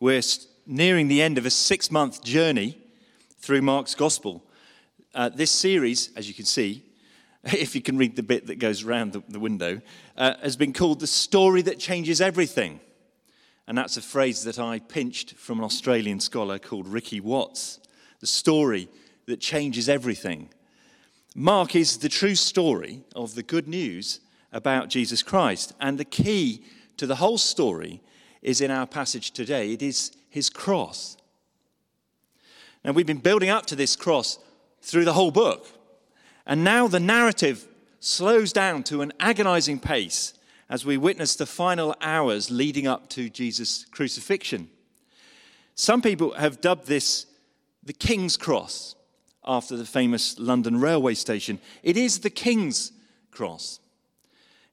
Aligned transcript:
We're 0.00 0.22
nearing 0.64 1.08
the 1.08 1.20
end 1.20 1.38
of 1.38 1.46
a 1.46 1.50
six 1.50 1.90
month 1.90 2.22
journey 2.22 2.78
through 3.40 3.62
Mark's 3.62 3.96
Gospel. 3.96 4.44
Uh, 5.12 5.28
this 5.28 5.50
series, 5.50 6.10
as 6.14 6.28
you 6.28 6.34
can 6.34 6.44
see, 6.44 6.84
if 7.44 7.74
you 7.74 7.82
can 7.82 7.98
read 7.98 8.14
the 8.14 8.22
bit 8.22 8.46
that 8.46 8.60
goes 8.60 8.84
around 8.84 9.12
the, 9.12 9.24
the 9.28 9.40
window, 9.40 9.80
uh, 10.16 10.34
has 10.40 10.56
been 10.56 10.72
called 10.72 11.00
The 11.00 11.08
Story 11.08 11.62
That 11.62 11.80
Changes 11.80 12.20
Everything. 12.20 12.78
And 13.66 13.76
that's 13.76 13.96
a 13.96 14.02
phrase 14.02 14.44
that 14.44 14.60
I 14.60 14.78
pinched 14.78 15.34
from 15.34 15.58
an 15.58 15.64
Australian 15.64 16.20
scholar 16.20 16.60
called 16.60 16.86
Ricky 16.86 17.18
Watts. 17.18 17.80
The 18.20 18.28
story 18.28 18.88
that 19.26 19.40
changes 19.40 19.88
everything. 19.88 20.48
Mark 21.34 21.74
is 21.74 21.98
the 21.98 22.08
true 22.08 22.36
story 22.36 23.02
of 23.16 23.34
the 23.34 23.42
good 23.42 23.66
news 23.66 24.20
about 24.52 24.90
Jesus 24.90 25.24
Christ. 25.24 25.72
And 25.80 25.98
the 25.98 26.04
key 26.04 26.62
to 26.98 27.06
the 27.06 27.16
whole 27.16 27.36
story 27.36 28.00
is 28.42 28.60
in 28.60 28.70
our 28.70 28.86
passage 28.86 29.30
today 29.32 29.72
it 29.72 29.82
is 29.82 30.12
his 30.28 30.50
cross. 30.50 31.16
Now, 32.84 32.92
we've 32.92 33.06
been 33.06 33.18
building 33.18 33.50
up 33.50 33.66
to 33.66 33.76
this 33.76 33.96
cross 33.96 34.38
through 34.82 35.04
the 35.04 35.12
whole 35.12 35.30
book. 35.30 35.66
And 36.46 36.64
now 36.64 36.88
the 36.88 37.00
narrative 37.00 37.66
slows 38.00 38.52
down 38.52 38.82
to 38.84 39.02
an 39.02 39.12
agonizing 39.20 39.80
pace 39.80 40.34
as 40.70 40.84
we 40.84 40.96
witness 40.96 41.34
the 41.36 41.46
final 41.46 41.94
hours 42.00 42.50
leading 42.50 42.86
up 42.86 43.08
to 43.10 43.28
Jesus' 43.28 43.84
crucifixion. 43.90 44.68
Some 45.74 46.02
people 46.02 46.32
have 46.34 46.60
dubbed 46.60 46.86
this 46.86 47.26
the 47.82 47.92
King's 47.92 48.36
Cross 48.36 48.96
after 49.44 49.76
the 49.76 49.86
famous 49.86 50.38
London 50.38 50.78
railway 50.80 51.14
station. 51.14 51.58
It 51.82 51.96
is 51.96 52.20
the 52.20 52.30
King's 52.30 52.92
Cross. 53.30 53.80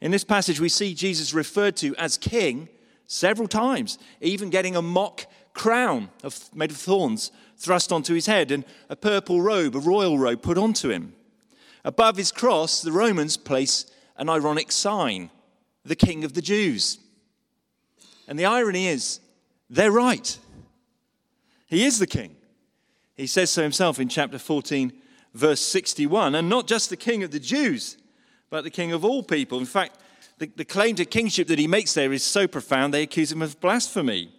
In 0.02 0.12
this 0.12 0.26
passage, 0.26 0.60
we 0.60 0.70
see 0.70 0.94
Jesus 0.94 1.34
referred 1.34 1.78
to 1.78 1.96
as 1.96 2.18
King 2.18 2.68
several 3.08 3.48
times, 3.48 3.98
even 4.22 4.50
getting 4.50 4.76
a 4.76 4.82
mock 4.82 5.26
crown 5.54 6.10
of, 6.24 6.54
made 6.54 6.72
of 6.72 6.78
thorns 6.78 7.32
thrust 7.58 7.92
onto 7.92 8.14
his 8.14 8.26
head 8.26 8.52
and 8.52 8.66
a 8.90 8.96
purple 8.96 9.42
robe, 9.42 9.76
a 9.76 9.80
royal 9.80 10.18
robe, 10.18 10.42
put 10.42 10.58
onto 10.58 10.90
him. 10.90 11.14
Above 11.84 12.18
his 12.18 12.32
cross, 12.32 12.82
the 12.82 12.92
Romans 12.92 13.38
place 13.38 13.86
an 14.18 14.30
ironic 14.30 14.72
sign 14.72 15.30
the 15.84 15.96
King 15.96 16.24
of 16.24 16.34
the 16.34 16.42
Jews. 16.42 16.98
And 18.28 18.40
the 18.40 18.46
irony 18.46 18.88
is, 18.88 19.20
they're 19.70 19.92
right. 19.92 20.38
He 21.68 21.86
is 21.86 22.00
the 22.00 22.08
King. 22.08 22.36
He 23.16 23.28
says 23.28 23.52
so 23.52 23.62
himself 23.62 24.00
in 24.00 24.10
chapter 24.10 24.40
14, 24.40 24.92
verse 25.34 25.62
61, 25.62 26.36
and 26.36 26.50
not 26.50 26.68
just 26.68 26.90
the 26.90 26.98
King 26.98 27.24
of 27.24 27.32
the 27.32 27.40
Jews, 27.40 27.98
but 28.50 28.64
the 28.64 28.72
King 28.72 28.92
of 28.92 29.06
all 29.06 29.22
people. 29.24 29.60
In 29.60 29.66
fact, 29.66 30.00
the, 30.38 30.52
the 30.56 30.66
claim 30.66 30.96
to 30.96 31.06
kingship 31.06 31.48
that 31.48 31.60
he 31.60 31.68
makes 31.68 31.94
there 31.94 32.12
is 32.12 32.24
so 32.24 32.48
profound, 32.48 32.94
they 32.94 33.04
accuse 33.04 33.32
him 33.32 33.42
of 33.42 33.60
blasphemy. 33.62 34.32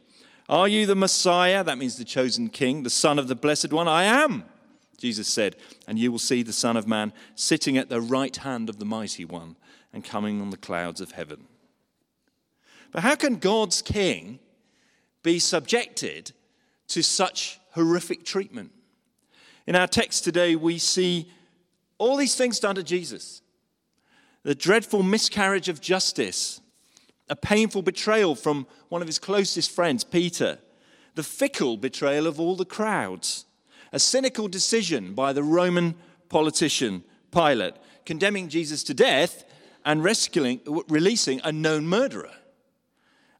Are 0.49 0.69
you 0.69 0.87
the 0.87 0.95
Messiah? 0.95 1.65
That 1.65 1.79
means 1.79 1.97
the 1.97 2.05
chosen 2.05 2.49
king, 2.49 2.83
the 2.83 2.91
Son 2.91 3.19
of 3.19 3.29
the 3.29 3.35
Blessed 3.35 3.73
One? 3.73 3.89
I 3.89 4.05
am, 4.05 4.45
Jesus 4.99 5.27
said. 5.27 5.57
And 5.89 5.99
you 5.99 6.13
will 6.13 6.19
see 6.19 6.43
the 6.43 6.53
Son 6.53 6.77
of 6.77 6.87
Man 6.87 7.13
sitting 7.35 7.77
at 7.77 7.89
the 7.89 8.01
right 8.01 8.37
hand 8.37 8.69
of 8.69 8.79
the 8.79 8.85
Mighty 8.85 9.25
One 9.25 9.57
and 9.93 10.05
coming 10.05 10.41
on 10.41 10.51
the 10.51 10.57
clouds 10.57 11.01
of 11.01 11.13
heaven. 11.13 11.47
But 12.93 13.03
how 13.03 13.17
can 13.17 13.37
God's 13.37 13.83
king 13.83 14.39
be 15.23 15.39
subjected 15.39 16.33
to 16.89 17.03
such 17.03 17.59
horrific 17.73 18.25
treatment? 18.25 18.71
In 19.67 19.75
our 19.75 19.89
text 19.89 20.23
today, 20.23 20.55
we 20.55 20.79
see 20.79 21.29
all 21.99 22.17
these 22.17 22.37
things 22.37 22.61
done 22.61 22.77
to 22.77 22.85
Jesus 22.85 23.43
the 24.47 24.55
dreadful 24.55 25.03
miscarriage 25.03 25.69
of 25.69 25.81
justice, 25.81 26.61
a 27.29 27.35
painful 27.35 27.83
betrayal 27.83 28.37
from 28.37 28.65
one 28.91 29.03
of 29.03 29.09
his 29.09 29.19
closest 29.19 29.73
friends, 29.73 30.05
Peter, 30.05 30.61
the 31.17 31.25
fickle 31.25 31.77
betrayal 31.77 32.29
of 32.29 32.39
all 32.39 32.55
the 32.55 32.65
crowds, 32.65 33.45
a 33.93 33.99
cynical 33.99 34.47
decision 34.47 35.15
by 35.15 35.33
the 35.33 35.43
Roman 35.43 35.97
politician 36.29 37.03
Pilate, 37.33 37.75
condemning 38.05 38.49
Jesus 38.49 38.85
to 38.85 38.95
death 38.95 39.43
and 39.85 40.05
rescuing, 40.05 40.61
releasing 40.89 41.41
a 41.43 41.51
known 41.51 41.85
murderer, 41.85 42.31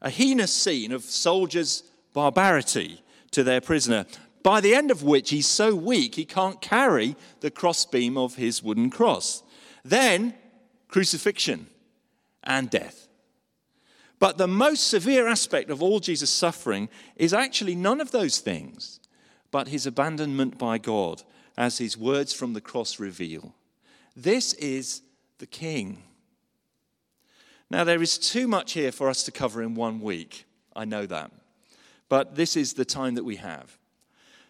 a 0.01 0.09
heinous 0.09 0.51
scene 0.51 0.91
of 0.91 1.05
soldiers' 1.05 1.83
barbarity 2.11 3.01
to 3.31 3.45
their 3.45 3.61
prisoner, 3.61 4.05
by 4.43 4.59
the 4.59 4.75
end 4.75 4.91
of 4.91 5.03
which 5.03 5.29
he's 5.29 5.47
so 5.47 5.73
weak 5.73 6.15
he 6.15 6.25
can't 6.25 6.59
carry 6.59 7.15
the 7.39 7.49
crossbeam 7.49 8.17
of 8.17 8.35
his 8.35 8.61
wooden 8.61 8.89
cross. 8.89 9.41
Then 9.85 10.33
crucifixion, 10.87 11.67
and 12.43 12.69
death. 12.69 13.07
But 14.19 14.37
the 14.37 14.47
most 14.47 14.87
severe 14.87 15.27
aspect 15.27 15.69
of 15.69 15.83
all 15.83 15.99
Jesus' 15.99 16.29
suffering 16.29 16.89
is 17.15 17.33
actually 17.33 17.75
none 17.75 18.01
of 18.01 18.11
those 18.11 18.39
things, 18.39 18.99
but 19.51 19.67
his 19.67 19.85
abandonment 19.85 20.57
by 20.57 20.77
God, 20.77 21.23
as 21.57 21.77
his 21.77 21.97
words 21.97 22.33
from 22.33 22.53
the 22.53 22.61
cross 22.61 22.99
reveal. 22.99 23.53
This 24.15 24.53
is 24.53 25.01
the 25.37 25.45
King. 25.45 26.03
Now, 27.69 27.83
there 27.83 28.01
is 28.01 28.17
too 28.17 28.47
much 28.47 28.73
here 28.73 28.91
for 28.91 29.09
us 29.09 29.23
to 29.23 29.31
cover 29.31 29.61
in 29.61 29.75
one 29.75 29.99
week. 29.99 30.45
I 30.75 30.85
know 30.85 31.05
that. 31.05 31.31
But 32.09 32.35
this 32.35 32.55
is 32.55 32.73
the 32.73 32.85
time 32.85 33.15
that 33.15 33.25
we 33.25 33.35
have. 33.35 33.77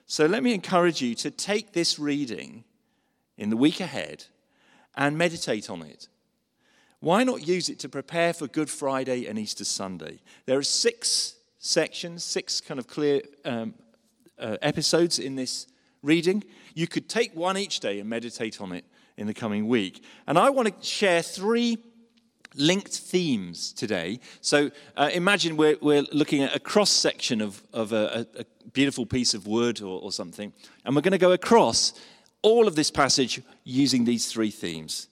So 0.05 0.25
let 0.25 0.43
me 0.43 0.53
encourage 0.53 1.01
you 1.01 1.15
to 1.15 1.31
take 1.31 1.73
this 1.73 1.99
reading 1.99 2.63
in 3.37 3.49
the 3.49 3.57
week 3.57 3.79
ahead 3.79 4.25
and 4.95 5.17
meditate 5.17 5.69
on 5.69 5.81
it. 5.81 6.07
Why 6.99 7.23
not 7.23 7.47
use 7.47 7.69
it 7.69 7.79
to 7.79 7.89
prepare 7.89 8.33
for 8.33 8.47
Good 8.47 8.69
Friday 8.69 9.27
and 9.27 9.37
Easter 9.37 9.65
Sunday? 9.65 10.19
There 10.45 10.57
are 10.57 10.63
six 10.63 11.35
sections, 11.59 12.23
six 12.23 12.59
kind 12.59 12.79
of 12.79 12.87
clear 12.87 13.21
um, 13.45 13.75
uh, 14.39 14.57
episodes 14.61 15.19
in 15.19 15.35
this 15.35 15.67
reading. 16.01 16.43
You 16.73 16.87
could 16.87 17.07
take 17.07 17.35
one 17.35 17.57
each 17.57 17.79
day 17.79 17.99
and 17.99 18.09
meditate 18.09 18.61
on 18.61 18.71
it 18.71 18.85
in 19.15 19.27
the 19.27 19.33
coming 19.33 19.67
week. 19.67 20.03
And 20.25 20.39
I 20.39 20.49
want 20.49 20.67
to 20.67 20.87
share 20.87 21.21
three 21.21 21.77
linked 22.55 22.93
themes 22.97 23.73
today. 23.73 24.19
So 24.41 24.71
uh, 24.95 25.09
imagine 25.13 25.57
we're, 25.57 25.77
we're 25.81 26.05
looking 26.11 26.43
at 26.43 26.55
a 26.55 26.59
cross 26.59 26.89
section 26.89 27.41
of, 27.41 27.61
of 27.73 27.93
a, 27.93 28.27
a, 28.37 28.45
beautiful 28.73 29.05
piece 29.05 29.33
of 29.33 29.47
wood 29.47 29.81
or, 29.81 30.01
or 30.01 30.11
something, 30.11 30.53
and 30.85 30.95
we're 30.95 31.01
going 31.01 31.13
to 31.13 31.17
go 31.17 31.31
across 31.31 31.93
all 32.43 32.67
of 32.67 32.75
this 32.75 32.91
passage 32.91 33.41
using 33.63 34.05
these 34.05 34.31
three 34.31 34.51
themes. 34.51 35.07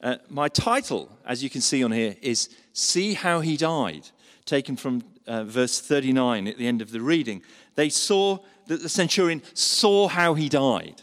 Uh, 0.00 0.16
my 0.28 0.48
title, 0.48 1.10
as 1.24 1.42
you 1.42 1.50
can 1.50 1.60
see 1.60 1.82
on 1.82 1.92
here, 1.92 2.16
is 2.20 2.50
See 2.72 3.14
How 3.14 3.40
He 3.40 3.56
Died, 3.56 4.08
taken 4.44 4.76
from 4.76 5.02
uh, 5.26 5.44
verse 5.44 5.80
39 5.80 6.46
at 6.46 6.58
the 6.58 6.66
end 6.66 6.82
of 6.82 6.90
the 6.90 7.00
reading. 7.00 7.42
They 7.74 7.88
saw 7.88 8.38
that 8.66 8.82
the 8.82 8.88
centurion 8.88 9.42
saw 9.54 10.08
how 10.08 10.34
he 10.34 10.48
died. 10.48 11.02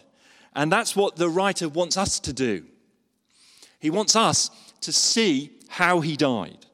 And 0.56 0.72
that's 0.72 0.96
what 0.96 1.16
the 1.16 1.30
writer 1.30 1.68
wants 1.68 1.98
us 1.98 2.20
to 2.22 2.34
do. 2.34 2.66
He 3.80 3.90
wants 3.90 4.16
us 4.16 4.50
to 4.82 4.94
see 4.94 5.52
how 5.68 6.02
he 6.02 6.16
died, 6.16 6.66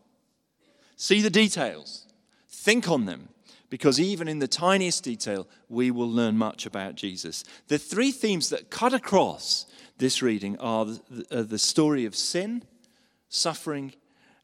see 0.95 1.21
the 1.21 1.29
details, 1.29 2.05
think 2.49 2.89
on 2.89 3.05
them, 3.05 3.29
because 3.69 3.99
even 3.99 4.27
in 4.27 4.39
the 4.39 4.47
tiniest 4.47 5.03
detail, 5.03 5.47
we 5.69 5.91
will 5.91 6.09
learn 6.09 6.37
much 6.37 6.65
about 6.65 6.95
Jesus. 6.95 7.43
The 7.67 7.77
three 7.77 8.11
themes 8.11 8.49
that 8.49 8.69
cut 8.69 8.93
across 8.93 9.65
this 9.99 10.21
reading 10.21 10.57
are 10.57 10.85
the, 10.85 11.25
uh, 11.29 11.41
the 11.43 11.59
story 11.59 12.05
of 12.05 12.15
sin, 12.15 12.63
suffering, 13.29 13.93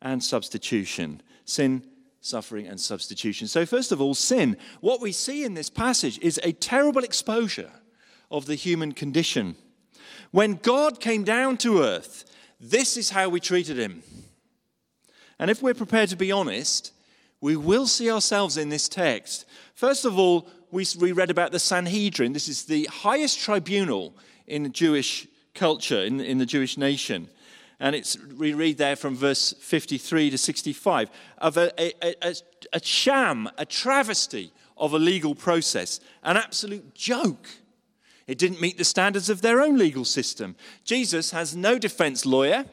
and 0.02 0.24
substitution. 0.24 1.22
Sin, 1.46 1.84
suffering, 2.22 2.68
and 2.68 2.80
substitution. 2.80 3.48
So, 3.48 3.66
first 3.66 3.92
of 3.92 4.02
all, 4.02 4.14
sin. 4.14 4.58
What 4.82 5.02
we 5.02 5.12
see 5.12 5.44
in 5.44 5.54
this 5.54 5.70
passage 5.70 6.20
is 6.20 6.40
a 6.44 6.52
terrible 6.52 7.04
exposure 7.04 7.72
of 8.30 8.46
the 8.46 8.56
human 8.56 8.92
condition. 8.92 9.56
When 10.32 10.56
God 10.56 11.00
came 11.00 11.24
down 11.24 11.58
to 11.58 11.82
earth, 11.82 12.26
this 12.60 12.98
is 12.98 13.12
how 13.12 13.30
we 13.30 13.40
treated 13.40 13.78
him. 13.78 14.04
And 15.40 15.52
if 15.52 15.62
we're 15.62 15.74
prepared 15.74 16.10
to 16.10 16.16
be 16.16 16.32
honest, 16.32 16.92
we 17.42 17.56
will 17.56 17.88
see 17.88 18.10
ourselves 18.10 18.58
in 18.58 18.70
this 18.70 18.90
text. 18.90 19.46
First 19.74 20.06
of 20.06 20.18
all, 20.18 20.48
we, 20.72 20.86
read 21.12 21.30
about 21.30 21.52
the 21.52 21.60
Sanhedrin. 21.60 22.34
This 22.34 22.50
is 22.50 22.66
the 22.66 22.90
highest 22.92 23.40
tribunal 23.40 24.18
in 24.48 24.72
Jewish 24.74 25.28
culture 25.56 26.04
in, 26.04 26.20
in 26.20 26.38
the 26.38 26.46
Jewish 26.46 26.78
nation. 26.78 27.30
And 27.80 27.96
it's, 27.96 28.18
we 28.18 28.54
read 28.54 28.78
there 28.78 28.96
from 28.96 29.16
verse 29.16 29.54
53 29.60 30.30
to 30.30 30.38
65 30.38 31.10
of 31.40 31.58
a, 31.58 31.72
a, 31.82 32.16
a, 32.22 32.36
a 32.74 32.84
sham, 32.84 33.50
a 33.58 33.66
travesty 33.66 34.52
of 34.78 34.94
a 34.94 35.00
legal 35.00 35.36
process, 35.36 36.00
an 36.24 36.38
absolute 36.38 36.94
joke. 36.94 37.48
It 38.28 38.38
didn't 38.38 38.62
meet 38.62 38.78
the 38.78 38.84
standards 38.84 39.30
of 39.30 39.42
their 39.42 39.62
own 39.62 39.78
legal 39.78 40.06
system. 40.06 40.56
Jesus 40.84 41.32
has 41.32 41.56
no 41.56 41.78
defense 41.78 42.26
lawyer, 42.26 42.66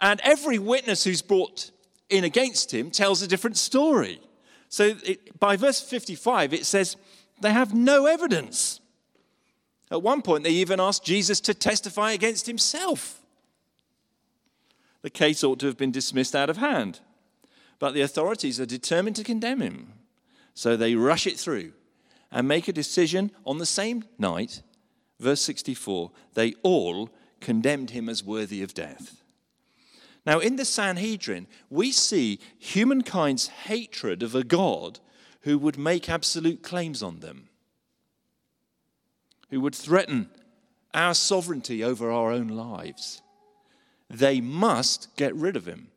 and 0.00 0.20
every 0.22 0.58
witness 0.58 1.04
who's 1.04 1.22
brought 1.22 1.70
in 2.10 2.24
against 2.24 2.72
him 2.72 2.90
tells 2.90 3.22
a 3.22 3.28
different 3.28 3.56
story. 3.56 4.20
So 4.68 4.96
it, 5.04 5.38
by 5.38 5.56
verse 5.56 5.80
55, 5.80 6.52
it 6.52 6.66
says 6.66 6.96
they 7.40 7.52
have 7.52 7.74
no 7.74 8.06
evidence. 8.06 8.80
At 9.90 10.02
one 10.02 10.22
point, 10.22 10.44
they 10.44 10.50
even 10.50 10.80
asked 10.80 11.04
Jesus 11.04 11.40
to 11.40 11.54
testify 11.54 12.12
against 12.12 12.46
himself. 12.46 13.20
The 15.02 15.10
case 15.10 15.44
ought 15.44 15.58
to 15.60 15.66
have 15.66 15.76
been 15.76 15.92
dismissed 15.92 16.34
out 16.34 16.48
of 16.48 16.56
hand, 16.56 17.00
but 17.78 17.92
the 17.92 18.00
authorities 18.00 18.58
are 18.58 18.66
determined 18.66 19.16
to 19.16 19.24
condemn 19.24 19.60
him. 19.60 19.92
So 20.54 20.76
they 20.76 20.94
rush 20.94 21.26
it 21.26 21.38
through 21.38 21.72
and 22.32 22.48
make 22.48 22.68
a 22.68 22.72
decision 22.72 23.30
on 23.44 23.58
the 23.58 23.66
same 23.66 24.04
night. 24.18 24.62
Verse 25.20 25.42
64 25.42 26.10
they 26.34 26.54
all 26.62 27.10
condemned 27.40 27.90
him 27.90 28.08
as 28.08 28.24
worthy 28.24 28.62
of 28.62 28.74
death. 28.74 29.22
Now, 30.26 30.38
in 30.38 30.56
the 30.56 30.64
Sanhedrin, 30.64 31.46
we 31.68 31.92
see 31.92 32.40
humankind's 32.58 33.48
hatred 33.48 34.22
of 34.22 34.34
a 34.34 34.42
God 34.42 35.00
who 35.42 35.58
would 35.58 35.76
make 35.76 36.08
absolute 36.08 36.62
claims 36.62 37.02
on 37.02 37.20
them, 37.20 37.48
who 39.50 39.60
would 39.60 39.74
threaten 39.74 40.28
our 40.92 41.14
sovereignty 41.14 41.82
over 41.82 42.10
our 42.10 42.30
own 42.30 42.48
lives. 42.48 43.20
They 44.08 44.40
must 44.40 45.14
get 45.16 45.34
rid 45.34 45.56
of 45.56 45.66
him 45.66 45.88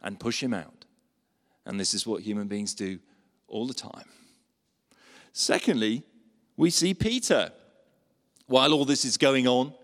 and 0.00 0.18
push 0.18 0.42
him 0.42 0.54
out. 0.54 0.84
And 1.66 1.78
this 1.78 1.92
is 1.92 2.06
what 2.06 2.22
human 2.22 2.48
beings 2.48 2.74
do 2.74 2.98
all 3.46 3.66
the 3.66 3.74
time. 3.74 4.06
Secondly, 5.32 6.02
we 6.56 6.70
see 6.70 6.94
Peter. 6.94 7.52
While 8.46 8.72
all 8.72 8.86
this 8.86 9.04
is 9.04 9.18
going 9.18 9.46
on 9.46 9.74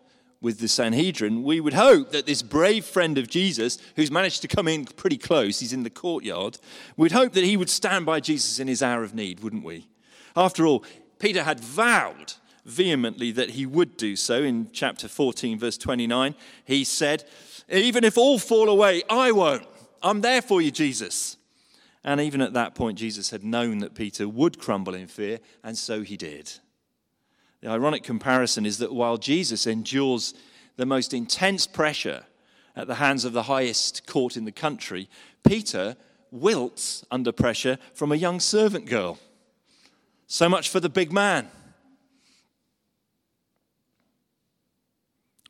with 0.41 0.59
the 0.59 0.69
Sanhedrin, 0.69 1.43
we 1.43 1.61
would 1.61 1.75
hope 1.75 2.13
that 2.13 2.27
this 2.27 2.43
brave 2.43 2.85
friend 2.85 3.19
of 3.19 3.29
Jesus, 3.29 3.79
who's 3.97 4.11
managed 4.11 4.41
to 4.43 4.49
come 4.49 4.67
in 4.67 4.87
pretty 4.87 5.19
close, 5.19 5.61
he's 5.61 5.75
in 5.75 5.83
the 5.83 5.91
courtyard, 5.91 6.59
we'd 6.97 7.13
hope 7.13 7.35
that 7.35 7.45
he 7.45 7.57
would 7.57 7.69
stand 7.69 8.07
by 8.07 8.21
Jesus 8.21 8.59
in 8.59 8.69
his 8.69 8.83
hour 8.83 9.03
of 9.03 9.15
need, 9.15 9.41
wouldn't 9.41 9.65
we? 9.65 9.89
After 10.35 10.67
all, 10.67 10.85
Peter 11.19 11.43
had 11.43 11.61
vowed 11.61 12.35
vehemently 12.65 13.31
that 13.33 13.51
he 13.51 13.67
would 13.67 13.97
do 13.97 14.17
so. 14.17 14.43
In 14.43 14.71
chapter 14.73 15.09
14, 15.09 15.59
verse 15.59 15.79
29, 15.79 16.35
he 16.65 16.85
said, 16.85 17.25
Even 17.71 18.05
if 18.05 18.17
all 18.17 18.39
fall 18.39 18.69
away, 18.69 19.03
I 19.09 19.33
won't. 19.33 19.67
I'm 20.03 20.21
there 20.21 20.43
for 20.43 20.61
you, 20.61 20.71
Jesus. 20.71 21.37
And 22.05 22.21
even 22.21 22.43
at 22.43 22.53
that 22.53 22.75
point, 22.75 22.99
Jesus 22.99 23.31
had 23.31 23.43
known 23.43 23.79
that 23.79 23.95
Peter 23.95 24.29
would 24.29 24.59
crumble 24.59 24.95
in 24.95 25.07
fear, 25.07 25.41
and 25.63 25.77
so 25.77 26.03
he 26.03 26.17
did. 26.17 26.53
The 27.63 27.71
ironic 27.71 28.03
comparison 28.03 28.67
is 28.67 28.77
that 28.79 28.93
while 28.93 29.17
Jesus 29.17 29.67
endures 29.67 30.35
the 30.77 30.85
most 30.85 31.15
intense 31.15 31.67
pressure 31.67 32.25
at 32.77 32.87
the 32.89 32.97
hands 32.97 33.25
of 33.25 33.33
the 33.33 33.45
highest 33.45 34.07
court 34.07 34.37
in 34.37 34.45
the 34.45 34.53
country, 34.53 35.09
Peter 35.45 35.97
wilts 36.31 37.07
under 37.11 37.33
pressure 37.33 37.79
from 37.95 38.13
a 38.13 38.17
young 38.17 38.41
servant 38.41 38.87
girl. 38.87 39.19
So 40.27 40.49
much 40.49 40.69
for 40.69 40.81
the 40.81 40.89
big 40.91 41.13
man. 41.13 41.49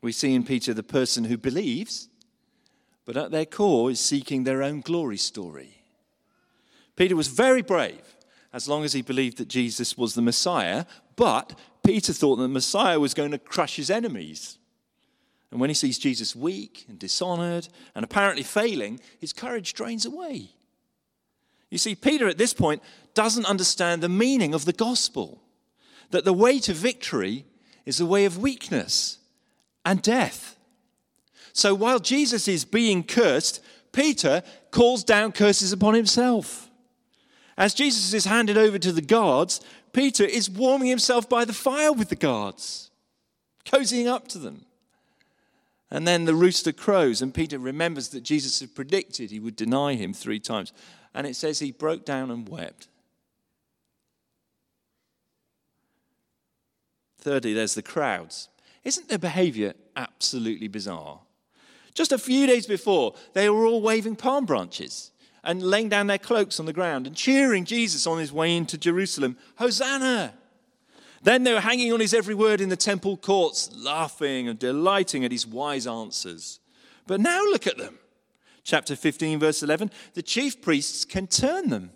We 0.04 0.12
see 0.12 0.34
in 0.34 0.44
Peter 0.44 0.74
the 0.74 0.82
person 0.82 1.24
who 1.24 1.38
believes, 1.38 2.10
but 3.06 3.16
at 3.16 3.30
their 3.30 3.46
core 3.46 3.90
is 3.90 3.98
seeking 4.00 4.44
their 4.44 4.62
own 4.62 4.82
glory 4.82 5.16
story. 5.16 5.82
Peter 6.94 7.16
was 7.16 7.28
very 7.28 7.62
brave 7.62 8.02
as 8.52 8.68
long 8.68 8.84
as 8.84 8.92
he 8.92 9.00
believed 9.00 9.38
that 9.38 9.48
Jesus 9.48 9.96
was 9.96 10.12
the 10.12 10.20
Messiah, 10.20 10.84
but 11.16 11.58
Peter 11.82 12.12
thought 12.12 12.36
that 12.36 12.42
the 12.42 12.48
Messiah 12.48 13.00
was 13.00 13.14
going 13.14 13.30
to 13.30 13.38
crush 13.38 13.76
his 13.76 13.88
enemies. 13.88 14.58
And 15.50 15.58
when 15.58 15.70
he 15.70 15.74
sees 15.74 15.98
Jesus 15.98 16.36
weak 16.36 16.84
and 16.86 16.98
dishonored 16.98 17.68
and 17.94 18.04
apparently 18.04 18.42
failing, 18.42 19.00
his 19.18 19.32
courage 19.32 19.72
drains 19.72 20.04
away. 20.04 20.50
You 21.70 21.78
see, 21.78 21.94
Peter 21.94 22.28
at 22.28 22.36
this 22.36 22.52
point 22.52 22.82
doesn't 23.14 23.46
understand 23.46 24.02
the 24.02 24.10
meaning 24.10 24.52
of 24.52 24.66
the 24.66 24.74
gospel 24.74 25.40
that 26.10 26.26
the 26.26 26.34
way 26.34 26.58
to 26.58 26.74
victory 26.74 27.46
is 27.86 27.96
the 27.96 28.04
way 28.04 28.26
of 28.26 28.36
weakness 28.36 29.20
and 29.84 30.02
death. 30.02 30.56
So 31.52 31.74
while 31.74 32.00
Jesus 32.00 32.48
is 32.48 32.64
being 32.64 33.04
cursed, 33.04 33.62
Peter 33.92 34.42
calls 34.70 35.04
down 35.04 35.32
curses 35.32 35.72
upon 35.72 35.94
himself. 35.94 36.68
As 37.56 37.74
Jesus 37.74 38.12
is 38.12 38.24
handed 38.24 38.58
over 38.58 38.78
to 38.78 38.92
the 38.92 39.00
guards, 39.00 39.60
Peter 39.92 40.24
is 40.24 40.50
warming 40.50 40.88
himself 40.88 41.28
by 41.28 41.44
the 41.44 41.52
fire 41.52 41.92
with 41.92 42.08
the 42.08 42.16
guards, 42.16 42.90
cozying 43.64 44.08
up 44.08 44.26
to 44.28 44.38
them. 44.38 44.66
And 45.90 46.08
then 46.08 46.24
the 46.24 46.34
rooster 46.34 46.72
crows, 46.72 47.22
and 47.22 47.32
Peter 47.32 47.56
remembers 47.56 48.08
that 48.08 48.24
Jesus 48.24 48.58
had 48.58 48.74
predicted 48.74 49.30
he 49.30 49.38
would 49.38 49.54
deny 49.54 49.94
him 49.94 50.12
three 50.12 50.40
times. 50.40 50.72
And 51.14 51.24
it 51.24 51.36
says 51.36 51.60
he 51.60 51.70
broke 51.70 52.04
down 52.04 52.32
and 52.32 52.48
wept. 52.48 52.88
Thirdly, 57.20 57.54
there's 57.54 57.74
the 57.74 57.82
crowds. 57.82 58.48
Isn't 58.84 59.08
their 59.08 59.18
behavior 59.18 59.74
absolutely 59.96 60.68
bizarre? 60.68 61.20
Just 61.94 62.12
a 62.12 62.18
few 62.18 62.46
days 62.46 62.66
before, 62.66 63.14
they 63.32 63.48
were 63.48 63.64
all 63.64 63.80
waving 63.80 64.16
palm 64.16 64.44
branches 64.46 65.12
and 65.42 65.62
laying 65.62 65.88
down 65.88 66.06
their 66.06 66.18
cloaks 66.18 66.58
on 66.58 66.66
the 66.66 66.72
ground 66.72 67.06
and 67.06 67.14
cheering 67.14 67.64
Jesus 67.64 68.06
on 68.06 68.18
his 68.18 68.32
way 68.32 68.56
into 68.56 68.76
Jerusalem. 68.76 69.36
Hosanna! 69.56 70.34
Then 71.22 71.44
they 71.44 71.54
were 71.54 71.60
hanging 71.60 71.92
on 71.92 72.00
his 72.00 72.12
every 72.12 72.34
word 72.34 72.60
in 72.60 72.68
the 72.68 72.76
temple 72.76 73.16
courts, 73.16 73.70
laughing 73.74 74.48
and 74.48 74.58
delighting 74.58 75.24
at 75.24 75.32
his 75.32 75.46
wise 75.46 75.86
answers. 75.86 76.60
But 77.06 77.20
now 77.20 77.40
look 77.44 77.66
at 77.66 77.78
them. 77.78 77.98
Chapter 78.62 78.96
15, 78.96 79.38
verse 79.38 79.62
11 79.62 79.90
the 80.14 80.22
chief 80.22 80.60
priests 80.60 81.04
can 81.04 81.26
turn 81.26 81.68
them 81.68 81.90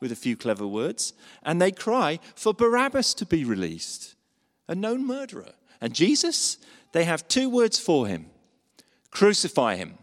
with 0.00 0.12
a 0.12 0.16
few 0.16 0.36
clever 0.36 0.66
words, 0.66 1.14
and 1.42 1.60
they 1.60 1.72
cry 1.72 2.18
for 2.34 2.52
Barabbas 2.52 3.14
to 3.14 3.26
be 3.26 3.44
released, 3.44 4.14
a 4.68 4.74
known 4.74 5.06
murderer. 5.06 5.52
And 5.80 5.94
Jesus, 5.94 6.58
they 6.92 7.04
have 7.04 7.28
two 7.28 7.48
words 7.48 7.78
for 7.78 8.06
him 8.06 8.30
crucify 9.10 9.76
him. 9.76 9.96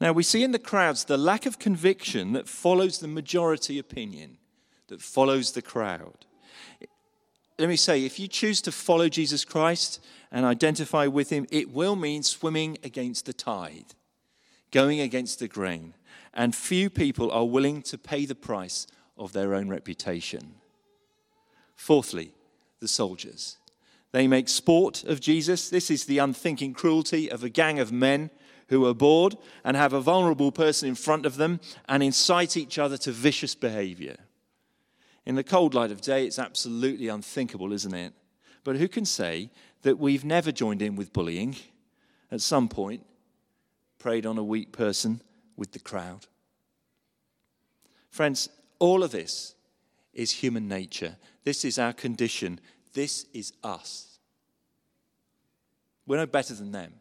Now, 0.00 0.12
we 0.12 0.22
see 0.22 0.44
in 0.44 0.52
the 0.52 0.58
crowds 0.58 1.04
the 1.04 1.16
lack 1.16 1.44
of 1.46 1.58
conviction 1.58 2.32
that 2.34 2.48
follows 2.48 2.98
the 2.98 3.08
majority 3.08 3.78
opinion, 3.78 4.38
that 4.88 5.00
follows 5.00 5.52
the 5.52 5.62
crowd. 5.62 6.26
Let 7.58 7.68
me 7.68 7.76
say, 7.76 8.04
if 8.04 8.18
you 8.18 8.28
choose 8.28 8.60
to 8.62 8.72
follow 8.72 9.08
Jesus 9.08 9.44
Christ 9.44 10.04
and 10.30 10.44
identify 10.44 11.06
with 11.06 11.30
him, 11.30 11.46
it 11.50 11.70
will 11.70 11.96
mean 11.96 12.22
swimming 12.22 12.78
against 12.82 13.26
the 13.26 13.32
tide, 13.32 13.94
going 14.70 15.00
against 15.00 15.38
the 15.38 15.48
grain. 15.48 15.94
And 16.32 16.54
few 16.54 16.90
people 16.90 17.30
are 17.30 17.44
willing 17.44 17.82
to 17.82 17.98
pay 17.98 18.26
the 18.26 18.34
price 18.34 18.86
of 19.16 19.32
their 19.32 19.54
own 19.54 19.68
reputation. 19.68 20.56
Fourthly, 21.76 22.32
the 22.80 22.88
soldiers. 22.88 23.56
They 24.12 24.28
make 24.28 24.48
sport 24.48 25.02
of 25.04 25.20
Jesus. 25.20 25.68
This 25.68 25.90
is 25.90 26.04
the 26.04 26.18
unthinking 26.18 26.72
cruelty 26.72 27.30
of 27.30 27.42
a 27.42 27.48
gang 27.48 27.80
of 27.80 27.90
men 27.90 28.30
who 28.68 28.86
are 28.86 28.94
bored 28.94 29.36
and 29.64 29.76
have 29.76 29.92
a 29.92 30.00
vulnerable 30.00 30.52
person 30.52 30.88
in 30.88 30.94
front 30.94 31.26
of 31.26 31.36
them 31.36 31.60
and 31.88 32.02
incite 32.02 32.56
each 32.56 32.78
other 32.78 32.96
to 32.98 33.12
vicious 33.12 33.54
behavior. 33.54 34.16
In 35.26 35.34
the 35.34 35.44
cold 35.44 35.74
light 35.74 35.90
of 35.90 36.00
day, 36.00 36.26
it's 36.26 36.38
absolutely 36.38 37.08
unthinkable, 37.08 37.72
isn't 37.72 37.94
it? 37.94 38.12
But 38.62 38.76
who 38.76 38.88
can 38.88 39.04
say 39.04 39.50
that 39.82 39.98
we've 39.98 40.24
never 40.24 40.52
joined 40.52 40.82
in 40.82 40.96
with 40.96 41.12
bullying 41.12 41.56
at 42.30 42.40
some 42.40 42.68
point, 42.68 43.04
preyed 43.98 44.26
on 44.26 44.38
a 44.38 44.44
weak 44.44 44.72
person 44.72 45.22
with 45.56 45.72
the 45.72 45.78
crowd? 45.78 46.26
Friends, 48.10 48.48
all 48.78 49.02
of 49.02 49.10
this 49.10 49.54
is 50.14 50.30
human 50.30 50.68
nature. 50.68 51.16
This 51.44 51.64
is 51.64 51.78
our 51.78 51.92
condition. 51.92 52.60
This 52.92 53.26
is 53.32 53.52
us. 53.62 54.18
We're 56.06 56.18
no 56.18 56.26
better 56.26 56.54
than 56.54 56.72
them. 56.72 56.94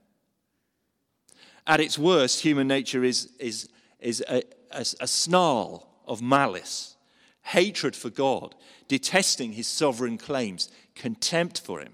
At 1.65 1.79
its 1.79 1.98
worst, 1.98 2.41
human 2.41 2.67
nature 2.67 3.03
is, 3.03 3.32
is, 3.39 3.70
is 4.00 4.24
a, 4.27 4.43
a, 4.72 4.86
a 5.00 5.08
snarl 5.08 5.88
of 6.05 6.22
malice, 6.22 6.96
hatred 7.43 7.96
for 7.96 8.10
God, 8.10 8.55
detesting 8.88 9.53
his 9.53 9.67
sovereign 9.67 10.17
claims, 10.17 10.70
contempt 10.96 11.62
for 11.62 11.79
him. 11.79 11.93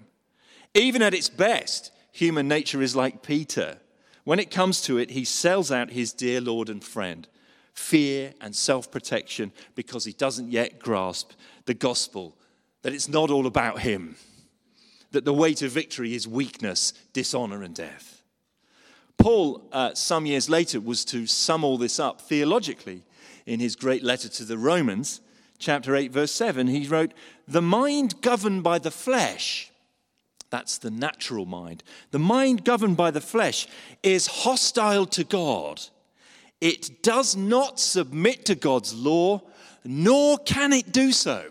Even 0.74 1.02
at 1.02 1.14
its 1.14 1.28
best, 1.28 1.92
human 2.12 2.48
nature 2.48 2.82
is 2.82 2.96
like 2.96 3.22
Peter. 3.22 3.78
When 4.24 4.38
it 4.38 4.50
comes 4.50 4.82
to 4.82 4.98
it, 4.98 5.10
he 5.10 5.24
sells 5.24 5.70
out 5.70 5.90
his 5.90 6.12
dear 6.12 6.40
Lord 6.40 6.68
and 6.68 6.82
friend, 6.82 7.26
fear 7.80 8.34
and 8.40 8.54
self 8.54 8.90
protection, 8.90 9.50
because 9.74 10.04
he 10.04 10.12
doesn't 10.12 10.52
yet 10.52 10.78
grasp 10.78 11.32
the 11.64 11.74
gospel 11.74 12.36
that 12.82 12.92
it's 12.92 13.08
not 13.08 13.30
all 13.30 13.46
about 13.46 13.80
him, 13.80 14.16
that 15.10 15.24
the 15.24 15.34
way 15.34 15.54
to 15.54 15.68
victory 15.68 16.14
is 16.14 16.28
weakness, 16.28 16.92
dishonor, 17.12 17.62
and 17.62 17.74
death. 17.74 18.22
Paul, 19.18 19.62
uh, 19.72 19.94
some 19.94 20.24
years 20.24 20.48
later, 20.48 20.80
was 20.80 21.04
to 21.06 21.26
sum 21.26 21.64
all 21.64 21.78
this 21.78 21.98
up 21.98 22.20
theologically 22.20 23.02
in 23.44 23.60
his 23.60 23.76
great 23.76 24.02
letter 24.02 24.28
to 24.28 24.44
the 24.44 24.56
Romans, 24.56 25.20
chapter 25.58 25.96
8, 25.96 26.12
verse 26.12 26.32
7. 26.32 26.68
He 26.68 26.86
wrote, 26.86 27.12
The 27.48 27.62
mind 27.62 28.22
governed 28.22 28.62
by 28.62 28.78
the 28.78 28.90
flesh, 28.90 29.70
that's 30.50 30.78
the 30.78 30.90
natural 30.90 31.46
mind, 31.46 31.82
the 32.12 32.18
mind 32.18 32.64
governed 32.64 32.96
by 32.96 33.10
the 33.10 33.20
flesh 33.20 33.66
is 34.02 34.26
hostile 34.26 35.06
to 35.06 35.24
God. 35.24 35.82
It 36.60 37.02
does 37.02 37.36
not 37.36 37.80
submit 37.80 38.44
to 38.46 38.54
God's 38.54 38.94
law, 38.94 39.42
nor 39.84 40.38
can 40.38 40.72
it 40.72 40.92
do 40.92 41.12
so. 41.12 41.50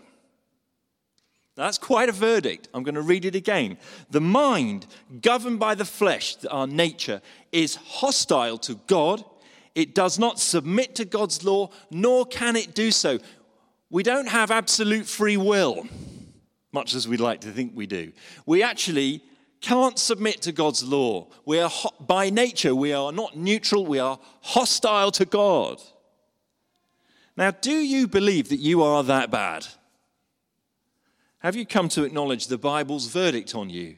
That's 1.56 1.78
quite 1.78 2.08
a 2.08 2.12
verdict. 2.12 2.68
I'm 2.72 2.84
going 2.84 2.94
to 2.94 3.02
read 3.02 3.24
it 3.24 3.34
again. 3.34 3.76
The 4.10 4.20
mind, 4.20 4.86
governed 5.20 5.58
by 5.58 5.74
the 5.74 5.84
flesh, 5.84 6.36
our 6.50 6.66
nature, 6.66 7.20
is 7.52 7.74
hostile 7.74 8.56
to 8.58 8.76
God. 8.86 9.24
It 9.74 9.94
does 9.94 10.18
not 10.18 10.38
submit 10.38 10.94
to 10.94 11.04
God's 11.04 11.44
law, 11.44 11.70
nor 11.90 12.24
can 12.24 12.56
it 12.56 12.74
do 12.74 12.90
so. 12.90 13.18
we 13.90 14.04
don't 14.04 14.28
have 14.28 14.50
absolute 14.52 15.04
free 15.04 15.36
will, 15.36 15.86
much 16.72 16.94
as 16.94 17.08
we'd 17.08 17.20
like 17.20 17.40
to 17.40 17.50
think 17.50 17.72
we 17.74 17.86
do. 17.86 18.12
We 18.46 18.62
actually 18.62 19.22
can't 19.60 19.98
submit 19.98 20.42
to 20.42 20.52
God's 20.52 20.82
law. 20.82 21.28
We 21.44 21.60
are, 21.60 21.70
by 22.00 22.30
nature, 22.30 22.74
we 22.74 22.92
are 22.92 23.12
not 23.12 23.36
neutral, 23.36 23.86
we 23.86 23.98
are 23.98 24.18
hostile 24.40 25.10
to 25.12 25.24
God. 25.24 25.80
Now, 27.36 27.50
do 27.50 27.72
you 27.72 28.08
believe 28.08 28.48
that 28.48 28.58
you 28.58 28.82
are 28.82 29.02
that 29.04 29.30
bad? 29.30 29.66
Have 31.38 31.56
you 31.56 31.64
come 31.64 31.88
to 31.90 32.04
acknowledge 32.04 32.46
the 32.46 32.58
Bible's 32.58 33.06
verdict 33.06 33.54
on 33.54 33.70
you? 33.70 33.96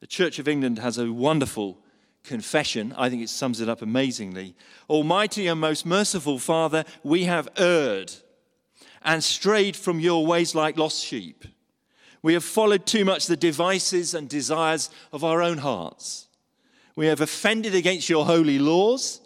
The 0.00 0.06
Church 0.06 0.38
of 0.38 0.48
England 0.48 0.78
has 0.78 0.96
a 0.96 1.12
wonderful 1.12 1.78
confession. 2.24 2.94
I 2.96 3.10
think 3.10 3.22
it 3.22 3.28
sums 3.28 3.60
it 3.60 3.68
up 3.68 3.82
amazingly. 3.82 4.54
Almighty 4.88 5.46
and 5.48 5.60
most 5.60 5.84
merciful 5.84 6.38
Father, 6.38 6.84
we 7.02 7.24
have 7.24 7.48
erred 7.56 8.12
and 9.02 9.22
strayed 9.22 9.76
from 9.76 10.00
your 10.00 10.24
ways 10.24 10.54
like 10.54 10.78
lost 10.78 11.04
sheep. 11.04 11.44
We 12.22 12.32
have 12.34 12.44
followed 12.44 12.86
too 12.86 13.04
much 13.04 13.26
the 13.26 13.36
devices 13.36 14.14
and 14.14 14.28
desires 14.28 14.90
of 15.12 15.24
our 15.24 15.42
own 15.42 15.58
hearts. 15.58 16.26
We 16.96 17.06
have 17.06 17.20
offended 17.20 17.74
against 17.74 18.08
your 18.08 18.26
holy 18.26 18.58
laws. 18.58 19.20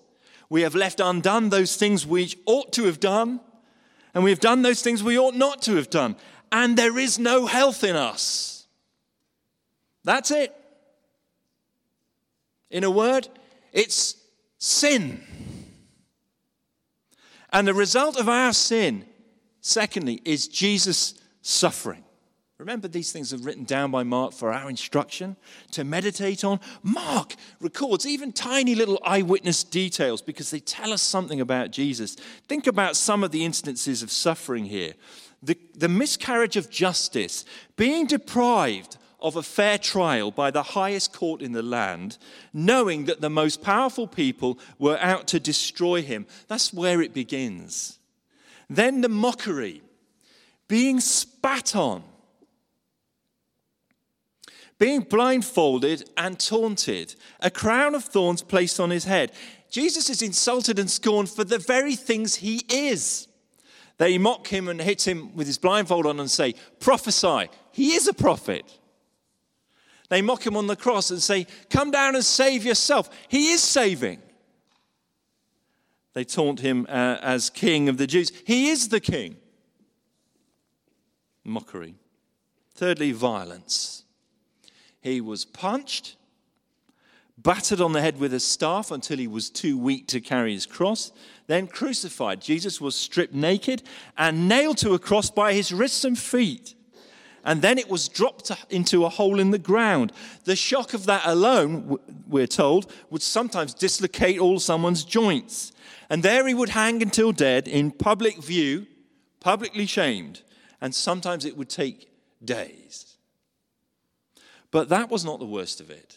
We 0.51 0.63
have 0.63 0.75
left 0.75 1.01
undone 1.01 1.49
those 1.49 1.77
things 1.77 2.07
we 2.07 2.35
ought 2.45 2.73
to 2.75 2.85
have 2.85 3.01
done. 3.01 3.41
And 4.15 4.23
we 4.23 4.31
have 4.31 4.41
done 4.41 4.61
those 4.61 4.83
things 4.83 5.03
we 5.03 5.19
ought 5.19 5.35
not 5.35 5.63
to 5.63 5.77
have 5.77 5.89
done. 5.89 6.17
And 6.51 6.77
there 6.77 6.99
is 6.99 7.19
no 7.19 7.47
health 7.47 7.83
in 7.83 7.97
us. 7.97 8.67
That's 10.05 10.31
it. 10.31 10.55
In 12.71 12.85
a 12.85 12.91
word, 12.91 13.29
it's 13.73 14.17
sin. 14.59 15.23
And 17.51 17.67
the 17.67 17.75
result 17.75 18.19
of 18.19 18.29
our 18.29 18.53
sin, 18.53 19.07
secondly, 19.61 20.21
is 20.25 20.49
Jesus' 20.49 21.15
suffering. 21.41 22.05
Remember, 22.63 22.87
these 22.87 23.11
things 23.11 23.35
are 23.35 23.39
written 23.39 23.65
down 23.65 23.91
by 23.91 24.05
Mark 24.05 24.33
for 24.33 24.53
our 24.53 24.71
instruction 24.71 25.35
to 25.73 25.83
meditate 25.83 26.45
on. 26.45 26.61
Mark 26.85 27.35
records 27.59 28.07
even 28.07 28.33
tiny 28.33 28.77
little 28.77 29.01
eyewitness 29.05 29.65
details 29.65 30.23
because 30.23 30.53
they 30.53 30.61
tell 30.61 30.93
us 30.93 31.03
something 31.03 31.41
about 31.41 31.73
Jesus. 31.73 32.15
Think 32.47 32.69
about 32.69 32.95
some 32.95 33.25
of 33.25 33.33
the 33.33 33.45
instances 33.45 34.05
of 34.05 34.13
suffering 34.13 34.67
here 34.67 34.93
the, 35.43 35.59
the 35.75 35.89
miscarriage 35.89 36.57
of 36.57 36.71
justice, 36.71 37.45
being 37.75 38.07
deprived 38.07 38.97
of 39.19 39.35
a 39.35 39.43
fair 39.43 39.77
trial 39.77 40.31
by 40.31 40.53
the 40.53 40.63
highest 40.63 41.13
court 41.13 41.43
in 41.43 41.51
the 41.51 41.65
land, 41.65 42.17
knowing 42.53 43.07
that 43.07 43.21
the 43.21 43.29
most 43.29 43.61
powerful 43.61 44.07
people 44.07 44.57
were 44.79 44.99
out 45.01 45.27
to 45.27 45.41
destroy 45.41 46.01
him. 46.01 46.27
That's 46.47 46.73
where 46.73 47.03
it 47.03 47.13
begins. 47.13 47.99
Then 48.71 49.01
the 49.01 49.09
mockery, 49.09 49.83
being 50.69 51.01
spat 51.01 51.75
on 51.75 52.05
being 54.83 55.03
blindfolded 55.03 56.11
and 56.17 56.41
taunted, 56.41 57.15
a 57.39 57.49
crown 57.49 57.95
of 57.95 58.03
thorns 58.03 58.43
placed 58.43 58.81
on 58.81 58.91
his 58.91 59.05
head. 59.05 59.31
Jesus 59.71 60.11
is 60.11 60.23
insulted 60.23 60.77
and 60.77 60.91
scorned 60.91 61.31
for 61.31 61.45
the 61.45 61.61
very 61.61 61.95
things 61.95 62.35
he 62.35 62.65
is. 62.69 63.29
They 63.99 64.19
mock 64.19 64.49
him 64.49 64.67
and 64.67 64.83
hit 64.83 65.07
him 65.07 65.37
with 65.37 65.47
his 65.47 65.57
blindfold 65.57 66.05
on 66.05 66.19
and 66.19 66.29
say, 66.29 66.57
Prophesy. 66.81 67.49
He 67.71 67.93
is 67.93 68.09
a 68.09 68.13
prophet. 68.13 68.77
They 70.09 70.21
mock 70.21 70.45
him 70.45 70.57
on 70.57 70.67
the 70.67 70.75
cross 70.75 71.13
and 71.13 71.23
say, 71.23 71.47
Come 71.71 71.93
down 71.93 72.17
and 72.17 72.25
save 72.25 72.65
yourself. 72.65 73.09
He 73.29 73.53
is 73.53 73.63
saving. 73.63 74.21
They 76.13 76.25
taunt 76.25 76.59
him 76.59 76.87
uh, 76.89 77.19
as 77.23 77.51
king 77.51 77.89
of 77.89 77.99
the 77.99 78.09
Jews. 78.09 78.33
He 78.45 78.71
is 78.71 78.89
the 78.89 78.99
king. 78.99 79.37
Mockery. 81.45 81.95
Thirdly, 82.75 83.13
violence. 83.13 84.02
He 85.03 85.21
was 85.21 85.45
punched, 85.45 86.17
battered 87.37 87.81
on 87.81 87.93
the 87.93 88.01
head 88.01 88.19
with 88.19 88.33
a 88.33 88.41
staff 88.41 88.91
until 88.91 89.19
he 89.19 89.27
was 89.27 89.51
too 89.51 89.77
weak 89.77 90.07
to 90.09 90.21
carry 90.21 90.53
his 90.55 90.65
cross, 90.65 91.13
then 91.49 91.67
crucified. 91.67 92.41
Jesus 92.41 92.81
was 92.81 92.95
stripped 92.95 93.35
naked 93.35 93.83
and 94.17 94.49
nailed 94.49 94.79
to 94.79 94.95
a 94.95 94.99
cross 94.99 95.29
by 95.29 95.53
his 95.53 95.73
wrists 95.73 96.05
and 96.05 96.17
feet. 96.17 96.75
And 97.45 97.61
then 97.61 97.79
it 97.79 97.91
was 97.91 98.09
dropped 98.09 98.53
into 98.71 99.05
a 99.05 99.09
hole 99.09 99.41
in 99.41 99.51
the 99.51 99.59
ground. 99.59 100.13
The 100.45 100.55
shock 100.55 100.95
of 100.95 101.07
that 101.07 101.23
alone, 101.25 101.99
we're 102.29 102.47
told, 102.47 102.93
would 103.11 103.23
sometimes 103.23 103.75
dislocate 103.75 104.39
all 104.39 104.61
someone's 104.61 105.05
joints. 105.05 105.73
And 106.09 106.23
there 106.23 106.47
he 106.47 106.55
would 106.55 106.69
hang 106.69 107.03
until 107.03 107.33
dead 107.33 107.67
in 107.67 107.91
public 107.91 108.37
view, 108.37 108.87
publicly 109.41 109.87
shamed. 109.87 110.43
And 110.81 110.95
sometimes 110.95 111.45
it 111.45 111.57
would 111.57 111.69
take 111.69 112.09
days. 112.45 113.17
But 114.73 114.89
that 114.89 115.11
was 115.11 115.25
not 115.25 115.39
the 115.39 115.47
worst 115.47 115.81
of 115.81 115.91
it. 115.91 116.17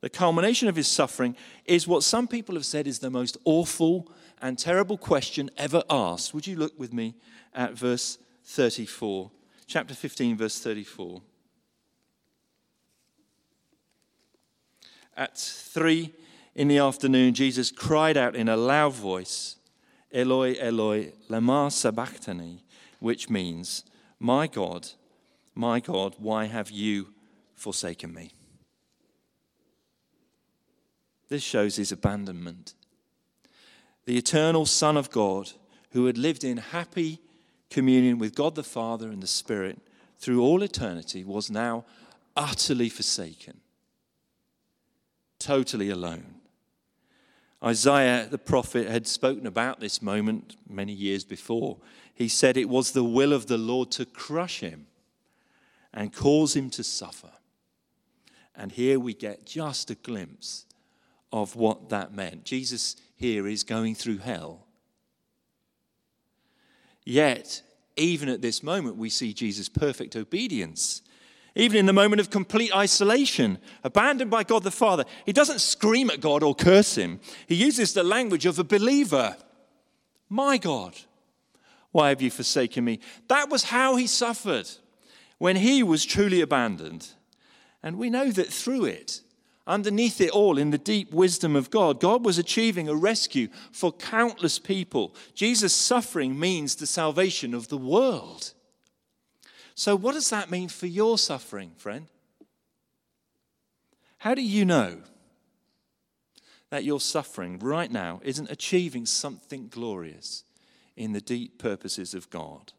The 0.00 0.08
culmination 0.08 0.68
of 0.68 0.76
his 0.76 0.88
suffering 0.88 1.36
is 1.66 1.86
what 1.86 2.02
some 2.02 2.26
people 2.26 2.54
have 2.54 2.64
said 2.64 2.86
is 2.86 3.00
the 3.00 3.10
most 3.10 3.36
awful 3.44 4.10
and 4.40 4.58
terrible 4.58 4.96
question 4.96 5.50
ever 5.58 5.82
asked. 5.90 6.32
Would 6.32 6.46
you 6.46 6.56
look 6.56 6.78
with 6.78 6.94
me 6.94 7.16
at 7.52 7.74
verse 7.74 8.16
34? 8.44 9.30
Chapter 9.66 9.94
15, 9.94 10.38
verse 10.38 10.58
34. 10.60 11.20
At 15.16 15.36
three 15.36 16.14
in 16.54 16.68
the 16.68 16.78
afternoon, 16.78 17.34
Jesus 17.34 17.70
cried 17.70 18.16
out 18.16 18.34
in 18.34 18.48
a 18.48 18.56
loud 18.56 18.94
voice, 18.94 19.56
Eloi, 20.12 20.56
Eloi, 20.58 21.12
lama 21.28 21.70
sabachthani, 21.70 22.64
which 23.00 23.28
means, 23.28 23.84
My 24.18 24.46
God, 24.46 24.88
my 25.54 25.80
God, 25.80 26.14
why 26.18 26.46
have 26.46 26.70
you 26.70 27.08
forsaken 27.60 28.12
me. 28.14 28.32
This 31.28 31.42
shows 31.42 31.76
his 31.76 31.92
abandonment. 31.92 32.74
The 34.06 34.16
eternal 34.16 34.66
Son 34.66 34.96
of 34.96 35.10
God, 35.10 35.52
who 35.92 36.06
had 36.06 36.18
lived 36.18 36.42
in 36.42 36.56
happy 36.56 37.20
communion 37.68 38.18
with 38.18 38.34
God 38.34 38.54
the 38.54 38.64
Father 38.64 39.08
and 39.08 39.22
the 39.22 39.28
Spirit 39.28 39.78
through 40.18 40.42
all 40.42 40.62
eternity, 40.62 41.22
was 41.22 41.50
now 41.50 41.84
utterly 42.34 42.88
forsaken, 42.88 43.60
totally 45.38 45.90
alone. 45.90 46.36
Isaiah 47.62 48.26
the 48.28 48.38
prophet 48.38 48.88
had 48.88 49.06
spoken 49.06 49.46
about 49.46 49.80
this 49.80 50.00
moment 50.00 50.56
many 50.66 50.94
years 50.94 51.24
before. 51.24 51.76
He 52.14 52.28
said 52.28 52.56
it 52.56 52.70
was 52.70 52.92
the 52.92 53.04
will 53.04 53.34
of 53.34 53.46
the 53.46 53.58
Lord 53.58 53.90
to 53.92 54.06
crush 54.06 54.60
him 54.60 54.86
and 55.92 56.12
cause 56.12 56.56
him 56.56 56.70
to 56.70 56.82
suffer. 56.82 57.30
And 58.54 58.72
here 58.72 58.98
we 58.98 59.14
get 59.14 59.46
just 59.46 59.90
a 59.90 59.94
glimpse 59.94 60.66
of 61.32 61.56
what 61.56 61.88
that 61.90 62.12
meant. 62.12 62.44
Jesus 62.44 62.96
here 63.16 63.46
is 63.46 63.62
going 63.62 63.94
through 63.94 64.18
hell. 64.18 64.66
Yet, 67.04 67.62
even 67.96 68.28
at 68.28 68.42
this 68.42 68.62
moment, 68.62 68.96
we 68.96 69.10
see 69.10 69.32
Jesus' 69.32 69.68
perfect 69.68 70.16
obedience. 70.16 71.02
Even 71.54 71.78
in 71.78 71.86
the 71.86 71.92
moment 71.92 72.20
of 72.20 72.30
complete 72.30 72.74
isolation, 72.74 73.58
abandoned 73.82 74.30
by 74.30 74.44
God 74.44 74.62
the 74.62 74.70
Father, 74.70 75.04
he 75.26 75.32
doesn't 75.32 75.60
scream 75.60 76.10
at 76.10 76.20
God 76.20 76.42
or 76.42 76.54
curse 76.54 76.94
him. 76.96 77.20
He 77.46 77.56
uses 77.56 77.92
the 77.92 78.04
language 78.04 78.46
of 78.46 78.58
a 78.58 78.64
believer 78.64 79.36
My 80.28 80.58
God, 80.58 80.96
why 81.90 82.10
have 82.10 82.22
you 82.22 82.30
forsaken 82.30 82.84
me? 82.84 83.00
That 83.28 83.50
was 83.50 83.64
how 83.64 83.96
he 83.96 84.06
suffered 84.06 84.70
when 85.38 85.56
he 85.56 85.82
was 85.82 86.04
truly 86.04 86.40
abandoned. 86.40 87.08
And 87.82 87.98
we 87.98 88.10
know 88.10 88.30
that 88.30 88.52
through 88.52 88.86
it, 88.86 89.20
underneath 89.66 90.20
it 90.20 90.30
all, 90.30 90.58
in 90.58 90.70
the 90.70 90.78
deep 90.78 91.12
wisdom 91.12 91.56
of 91.56 91.70
God, 91.70 92.00
God 92.00 92.24
was 92.24 92.38
achieving 92.38 92.88
a 92.88 92.94
rescue 92.94 93.48
for 93.72 93.92
countless 93.92 94.58
people. 94.58 95.14
Jesus' 95.34 95.74
suffering 95.74 96.38
means 96.38 96.74
the 96.74 96.86
salvation 96.86 97.54
of 97.54 97.68
the 97.68 97.78
world. 97.78 98.52
So, 99.74 99.96
what 99.96 100.12
does 100.12 100.28
that 100.30 100.50
mean 100.50 100.68
for 100.68 100.86
your 100.86 101.16
suffering, 101.16 101.72
friend? 101.76 102.06
How 104.18 104.34
do 104.34 104.42
you 104.42 104.66
know 104.66 104.98
that 106.68 106.84
your 106.84 107.00
suffering 107.00 107.58
right 107.58 107.90
now 107.90 108.20
isn't 108.22 108.50
achieving 108.50 109.06
something 109.06 109.68
glorious 109.68 110.44
in 110.96 111.12
the 111.12 111.20
deep 111.22 111.58
purposes 111.58 112.12
of 112.12 112.28
God? 112.28 112.74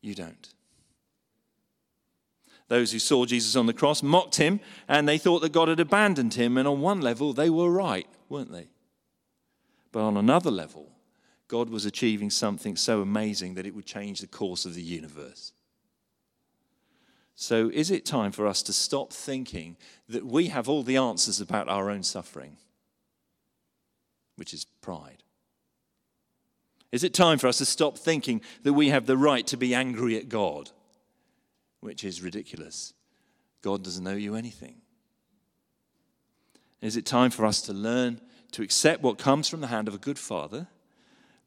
You 0.00 0.14
don't. 0.14 0.54
Those 2.70 2.92
who 2.92 3.00
saw 3.00 3.24
Jesus 3.24 3.56
on 3.56 3.66
the 3.66 3.72
cross 3.72 4.00
mocked 4.00 4.36
him 4.36 4.60
and 4.86 5.08
they 5.08 5.18
thought 5.18 5.40
that 5.40 5.50
God 5.50 5.66
had 5.66 5.80
abandoned 5.80 6.34
him. 6.34 6.56
And 6.56 6.68
on 6.68 6.80
one 6.80 7.00
level, 7.00 7.32
they 7.32 7.50
were 7.50 7.68
right, 7.68 8.06
weren't 8.28 8.52
they? 8.52 8.68
But 9.90 10.04
on 10.04 10.16
another 10.16 10.52
level, 10.52 10.92
God 11.48 11.68
was 11.68 11.84
achieving 11.84 12.30
something 12.30 12.76
so 12.76 13.00
amazing 13.02 13.54
that 13.54 13.66
it 13.66 13.74
would 13.74 13.86
change 13.86 14.20
the 14.20 14.28
course 14.28 14.64
of 14.64 14.74
the 14.74 14.82
universe. 14.82 15.50
So, 17.34 17.70
is 17.74 17.90
it 17.90 18.06
time 18.06 18.30
for 18.30 18.46
us 18.46 18.62
to 18.62 18.72
stop 18.72 19.12
thinking 19.12 19.76
that 20.08 20.24
we 20.24 20.46
have 20.46 20.68
all 20.68 20.84
the 20.84 20.96
answers 20.98 21.40
about 21.40 21.68
our 21.68 21.90
own 21.90 22.04
suffering, 22.04 22.56
which 24.36 24.54
is 24.54 24.64
pride? 24.80 25.24
Is 26.92 27.02
it 27.02 27.14
time 27.14 27.38
for 27.38 27.48
us 27.48 27.58
to 27.58 27.64
stop 27.64 27.98
thinking 27.98 28.42
that 28.62 28.74
we 28.74 28.90
have 28.90 29.06
the 29.06 29.16
right 29.16 29.46
to 29.48 29.56
be 29.56 29.74
angry 29.74 30.16
at 30.16 30.28
God? 30.28 30.70
Which 31.80 32.04
is 32.04 32.22
ridiculous. 32.22 32.94
God 33.62 33.82
doesn't 33.82 34.06
owe 34.06 34.14
you 34.14 34.34
anything. 34.34 34.76
Is 36.80 36.96
it 36.96 37.04
time 37.04 37.30
for 37.30 37.44
us 37.44 37.60
to 37.62 37.72
learn 37.72 38.20
to 38.52 38.62
accept 38.62 39.02
what 39.02 39.18
comes 39.18 39.48
from 39.48 39.60
the 39.60 39.66
hand 39.66 39.86
of 39.88 39.94
a 39.94 39.98
good 39.98 40.18
father 40.18 40.68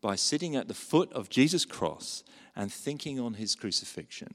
by 0.01 0.15
sitting 0.15 0.55
at 0.55 0.67
the 0.67 0.73
foot 0.73 1.11
of 1.13 1.29
Jesus' 1.29 1.65
cross 1.65 2.23
and 2.55 2.71
thinking 2.71 3.19
on 3.19 3.35
his 3.35 3.55
crucifixion? 3.55 4.33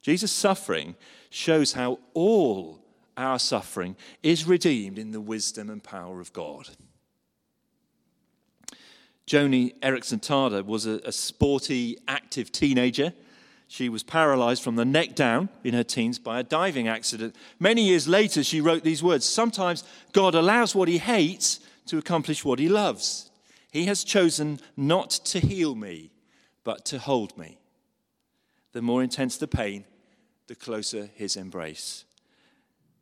Jesus' 0.00 0.32
suffering 0.32 0.94
shows 1.30 1.72
how 1.72 1.98
all 2.14 2.80
our 3.16 3.38
suffering 3.38 3.96
is 4.22 4.46
redeemed 4.46 4.98
in 4.98 5.10
the 5.10 5.20
wisdom 5.20 5.68
and 5.68 5.82
power 5.82 6.20
of 6.20 6.32
God. 6.32 6.70
Joni 9.26 9.76
Eareckson 9.80 10.20
Tada 10.20 10.64
was 10.64 10.86
a, 10.86 11.00
a, 11.04 11.10
sporty, 11.10 11.98
active 12.06 12.52
teenager. 12.52 13.12
She 13.68 13.88
was 13.88 14.02
paralyzed 14.02 14.62
from 14.62 14.76
the 14.76 14.84
neck 14.84 15.14
down 15.14 15.48
in 15.64 15.74
her 15.74 15.82
teens 15.82 16.18
by 16.18 16.38
a 16.38 16.44
diving 16.44 16.86
accident. 16.86 17.34
Many 17.58 17.82
years 17.82 18.06
later, 18.06 18.44
she 18.44 18.60
wrote 18.60 18.84
these 18.84 19.02
words 19.02 19.24
Sometimes 19.24 19.82
God 20.12 20.34
allows 20.34 20.74
what 20.74 20.88
he 20.88 20.98
hates 20.98 21.60
to 21.86 21.98
accomplish 21.98 22.44
what 22.44 22.58
he 22.58 22.68
loves. 22.68 23.30
He 23.70 23.86
has 23.86 24.04
chosen 24.04 24.60
not 24.76 25.10
to 25.10 25.40
heal 25.40 25.74
me, 25.74 26.12
but 26.64 26.84
to 26.86 26.98
hold 26.98 27.36
me. 27.36 27.58
The 28.72 28.82
more 28.82 29.02
intense 29.02 29.36
the 29.36 29.48
pain, 29.48 29.84
the 30.46 30.54
closer 30.54 31.10
his 31.14 31.36
embrace. 31.36 32.04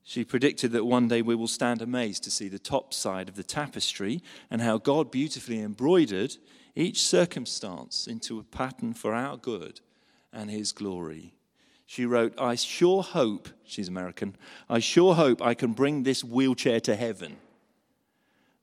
She 0.03 0.25
predicted 0.25 0.73
that 0.73 0.85
one 0.85 1.09
day 1.09 1.23
we 1.23 1.35
will 1.35 1.49
stand 1.49 1.81
amazed 1.81 2.25
to 2.25 2.31
see 2.31 2.49
the 2.49 2.59
top 2.59 2.93
side 2.93 3.29
of 3.29 3.37
the 3.37 3.43
tapestry 3.43 4.23
and 4.51 4.61
how 4.61 4.79
God 4.79 5.11
beautifully 5.11 5.61
embroidered 5.61 6.37
each 6.75 7.03
circumstance 7.03 8.07
into 8.07 8.39
a 8.39 8.45
pattern 8.45 8.93
for 8.93 9.15
our 9.15 9.37
good 9.37 9.81
and 10.35 10.51
His 10.51 10.73
glory. 10.73 11.35
She 11.87 12.07
wrote, 12.07 12.35
I 12.39 12.55
sure 12.55 13.03
hope, 13.03 13.49
she's 13.65 13.89
American, 13.89 14.37
I 14.69 14.79
sure 14.79 15.15
hope 15.15 15.41
I 15.41 15.55
can 15.55 15.73
bring 15.73 16.03
this 16.03 16.25
wheelchair 16.25 16.81
to 16.81 16.97
heaven. 16.97 17.37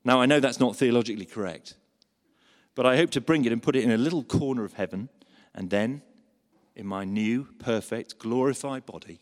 Now, 0.03 0.19
I 0.19 0.25
know 0.25 0.39
that's 0.39 0.59
not 0.59 0.75
theologically 0.75 1.25
correct, 1.25 1.75
but 2.75 2.85
I 2.85 2.97
hope 2.97 3.11
to 3.11 3.21
bring 3.21 3.45
it 3.45 3.51
and 3.51 3.61
put 3.61 3.75
it 3.75 3.83
in 3.83 3.91
a 3.91 3.97
little 3.97 4.23
corner 4.23 4.65
of 4.65 4.73
heaven, 4.73 5.09
and 5.53 5.69
then 5.69 6.01
in 6.75 6.87
my 6.87 7.03
new, 7.03 7.47
perfect, 7.59 8.17
glorified 8.17 8.85
body 8.85 9.21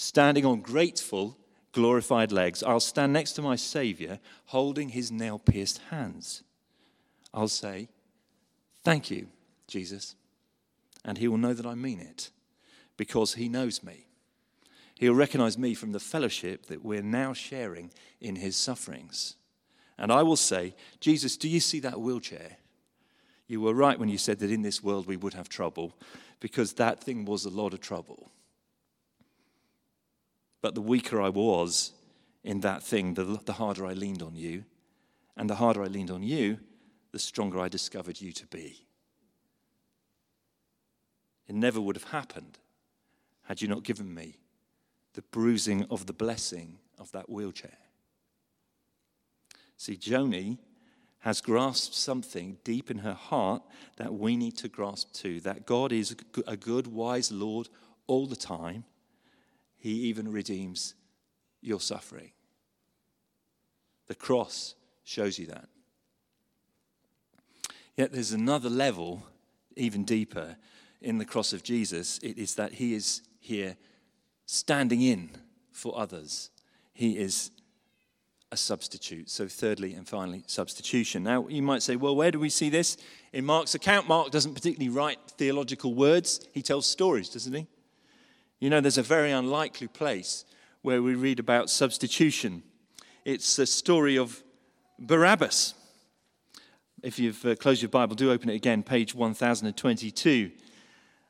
standing 0.00 0.46
on 0.46 0.60
grateful, 0.60 1.36
glorified 1.72 2.32
legs. 2.32 2.62
I'll 2.62 2.80
stand 2.80 3.12
next 3.12 3.32
to 3.32 3.42
my 3.42 3.56
Savior, 3.56 4.18
holding 4.46 4.88
his 4.90 5.12
nail 5.12 5.38
pierced 5.38 5.78
hands. 5.90 6.42
I'll 7.34 7.48
say, 7.48 7.88
Thank 8.82 9.10
you, 9.10 9.28
Jesus. 9.66 10.16
And 11.04 11.18
he 11.18 11.28
will 11.28 11.38
know 11.38 11.54
that 11.54 11.66
I 11.66 11.74
mean 11.74 12.00
it 12.00 12.30
because 12.96 13.34
he 13.34 13.48
knows 13.48 13.82
me. 13.82 14.06
He'll 14.96 15.14
recognize 15.14 15.56
me 15.56 15.72
from 15.74 15.92
the 15.92 16.00
fellowship 16.00 16.66
that 16.66 16.84
we're 16.84 17.02
now 17.02 17.32
sharing 17.32 17.90
in 18.20 18.36
his 18.36 18.56
sufferings. 18.56 19.36
And 19.96 20.12
I 20.12 20.22
will 20.22 20.36
say, 20.36 20.74
Jesus, 21.00 21.36
do 21.38 21.48
you 21.48 21.60
see 21.60 21.80
that 21.80 22.00
wheelchair? 22.00 22.58
You 23.46 23.62
were 23.62 23.74
right 23.74 23.98
when 23.98 24.10
you 24.10 24.18
said 24.18 24.38
that 24.40 24.50
in 24.50 24.62
this 24.62 24.82
world 24.82 25.06
we 25.06 25.16
would 25.16 25.34
have 25.34 25.48
trouble 25.48 25.96
because 26.38 26.74
that 26.74 27.02
thing 27.02 27.24
was 27.24 27.44
a 27.44 27.50
lot 27.50 27.72
of 27.72 27.80
trouble. 27.80 28.30
But 30.62 30.74
the 30.74 30.82
weaker 30.82 31.20
I 31.20 31.30
was 31.30 31.92
in 32.44 32.60
that 32.60 32.82
thing, 32.82 33.14
the, 33.14 33.40
the 33.44 33.54
harder 33.54 33.86
I 33.86 33.92
leaned 33.92 34.22
on 34.22 34.34
you. 34.34 34.64
And 35.36 35.48
the 35.48 35.54
harder 35.54 35.82
I 35.82 35.86
leaned 35.86 36.10
on 36.10 36.22
you, 36.22 36.58
the 37.12 37.18
stronger 37.18 37.60
I 37.60 37.68
discovered 37.68 38.20
you 38.20 38.32
to 38.32 38.46
be. 38.46 38.86
It 41.50 41.56
never 41.56 41.80
would 41.80 41.96
have 41.96 42.12
happened 42.12 42.60
had 43.42 43.60
you 43.60 43.66
not 43.66 43.82
given 43.82 44.14
me 44.14 44.38
the 45.14 45.22
bruising 45.32 45.84
of 45.90 46.06
the 46.06 46.12
blessing 46.12 46.78
of 46.96 47.10
that 47.10 47.28
wheelchair. 47.28 47.76
See, 49.76 49.96
Joni 49.96 50.58
has 51.18 51.40
grasped 51.40 51.96
something 51.96 52.58
deep 52.62 52.88
in 52.88 52.98
her 52.98 53.14
heart 53.14 53.64
that 53.96 54.14
we 54.14 54.36
need 54.36 54.58
to 54.58 54.68
grasp 54.68 55.12
too 55.12 55.40
that 55.40 55.66
God 55.66 55.90
is 55.90 56.14
a 56.46 56.56
good, 56.56 56.86
wise 56.86 57.32
Lord 57.32 57.68
all 58.06 58.28
the 58.28 58.36
time, 58.36 58.84
he 59.76 59.90
even 60.02 60.30
redeems 60.30 60.94
your 61.60 61.80
suffering. 61.80 62.30
The 64.06 64.14
cross 64.14 64.76
shows 65.02 65.36
you 65.36 65.48
that. 65.48 65.68
Yet 67.96 68.12
there's 68.12 68.30
another 68.30 68.70
level, 68.70 69.26
even 69.74 70.04
deeper, 70.04 70.56
in 71.00 71.18
the 71.18 71.24
cross 71.24 71.52
of 71.52 71.62
Jesus. 71.62 72.18
It 72.22 72.38
is 72.38 72.54
that 72.56 72.74
he 72.74 72.94
is 72.94 73.22
here 73.38 73.76
standing 74.46 75.02
in 75.02 75.30
for 75.72 75.98
others. 75.98 76.50
He 76.92 77.18
is 77.18 77.50
a 78.52 78.56
substitute. 78.56 79.30
So, 79.30 79.46
thirdly 79.46 79.94
and 79.94 80.06
finally, 80.06 80.42
substitution. 80.46 81.22
Now, 81.22 81.46
you 81.48 81.62
might 81.62 81.82
say, 81.82 81.96
well, 81.96 82.16
where 82.16 82.30
do 82.30 82.40
we 82.40 82.50
see 82.50 82.68
this? 82.68 82.96
In 83.32 83.44
Mark's 83.44 83.74
account, 83.74 84.08
Mark 84.08 84.30
doesn't 84.30 84.54
particularly 84.54 84.88
write 84.88 85.18
theological 85.38 85.94
words, 85.94 86.46
he 86.52 86.62
tells 86.62 86.86
stories, 86.86 87.28
doesn't 87.28 87.52
he? 87.52 87.66
You 88.58 88.68
know, 88.68 88.80
there's 88.80 88.98
a 88.98 89.02
very 89.02 89.30
unlikely 89.30 89.86
place 89.86 90.44
where 90.82 91.02
we 91.02 91.14
read 91.14 91.38
about 91.38 91.70
substitution. 91.70 92.62
It's 93.24 93.56
the 93.56 93.66
story 93.66 94.18
of 94.18 94.42
Barabbas. 94.98 95.74
If 97.02 97.18
you've 97.18 97.44
uh, 97.46 97.54
closed 97.54 97.80
your 97.80 97.88
Bible, 97.88 98.16
do 98.16 98.30
open 98.32 98.50
it 98.50 98.56
again, 98.56 98.82
page 98.82 99.14
1022. 99.14 100.50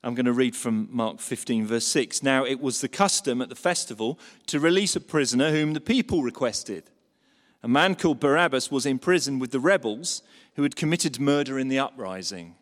I'm 0.03 0.15
going 0.15 0.27
to 0.27 0.33
read 0.33 0.57
from 0.57 0.89
Mark 0.91 1.21
15, 1.21 1.67
verse 1.67 1.87
6. 1.87 2.23
Now, 2.23 2.45
it 2.45 2.61
was 2.61 2.81
the 2.81 2.89
custom 2.89 3.43
at 3.43 3.51
the 3.51 3.55
festival 3.55 4.19
to 4.47 4.59
release 4.59 4.97
a 4.97 5.01
prisoner 5.01 5.51
whom 5.51 5.75
the 5.75 5.81
people 5.81 6.23
requested. 6.23 6.85
A 7.63 7.69
man 7.69 7.95
called 7.95 8.21
Barabbas 8.21 8.71
was 8.71 8.87
in 8.87 8.99
prison 8.99 9.39
with 9.39 9.51
the 9.51 9.61
rebels 9.61 10.23
who 10.55 10.63
had 10.63 10.75
committed 10.75 11.21
murder 11.21 11.59
in 11.59 11.69
the 11.69 11.79
uprising. 11.79 12.55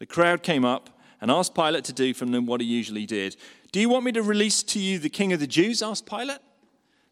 The 0.00 0.06
crowd 0.06 0.42
came 0.42 0.64
up 0.64 0.90
and 1.20 1.30
asked 1.30 1.54
Pilate 1.54 1.84
to 1.84 1.92
do 1.92 2.12
from 2.12 2.32
them 2.32 2.44
what 2.44 2.60
he 2.60 2.66
usually 2.66 3.06
did. 3.06 3.36
Do 3.70 3.80
you 3.80 3.88
want 3.88 4.04
me 4.04 4.12
to 4.12 4.22
release 4.22 4.64
to 4.64 4.80
you 4.80 4.98
the 4.98 5.08
king 5.08 5.32
of 5.32 5.38
the 5.38 5.46
Jews? 5.46 5.80
asked 5.80 6.06
Pilate, 6.06 6.40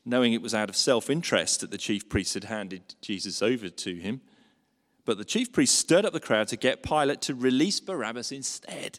knowing 0.05 0.33
it 0.33 0.43
was 0.43 0.55
out 0.55 0.69
of 0.69 0.77
self 0.77 1.09
interest 1.09 1.61
that 1.61 1.71
the 1.71 1.79
chief 1.79 2.09
priests 2.09 2.35
had 2.35 2.45
handed 2.45 2.97
Jesus 3.01 3.41
over 3.41 3.69
to 3.69 3.95
him. 3.95 4.21
But 5.05 5.19
the 5.19 5.25
chief 5.25 5.53
priests 5.53 5.79
stirred 5.79 6.05
up 6.05 6.13
the 6.13 6.21
crowd 6.21 6.49
to 6.49 6.57
get 6.57 6.83
Pilate 6.83 7.21
to 7.23 7.35
release 7.35 7.79
Barabbas 7.79 8.33
instead. 8.33 8.99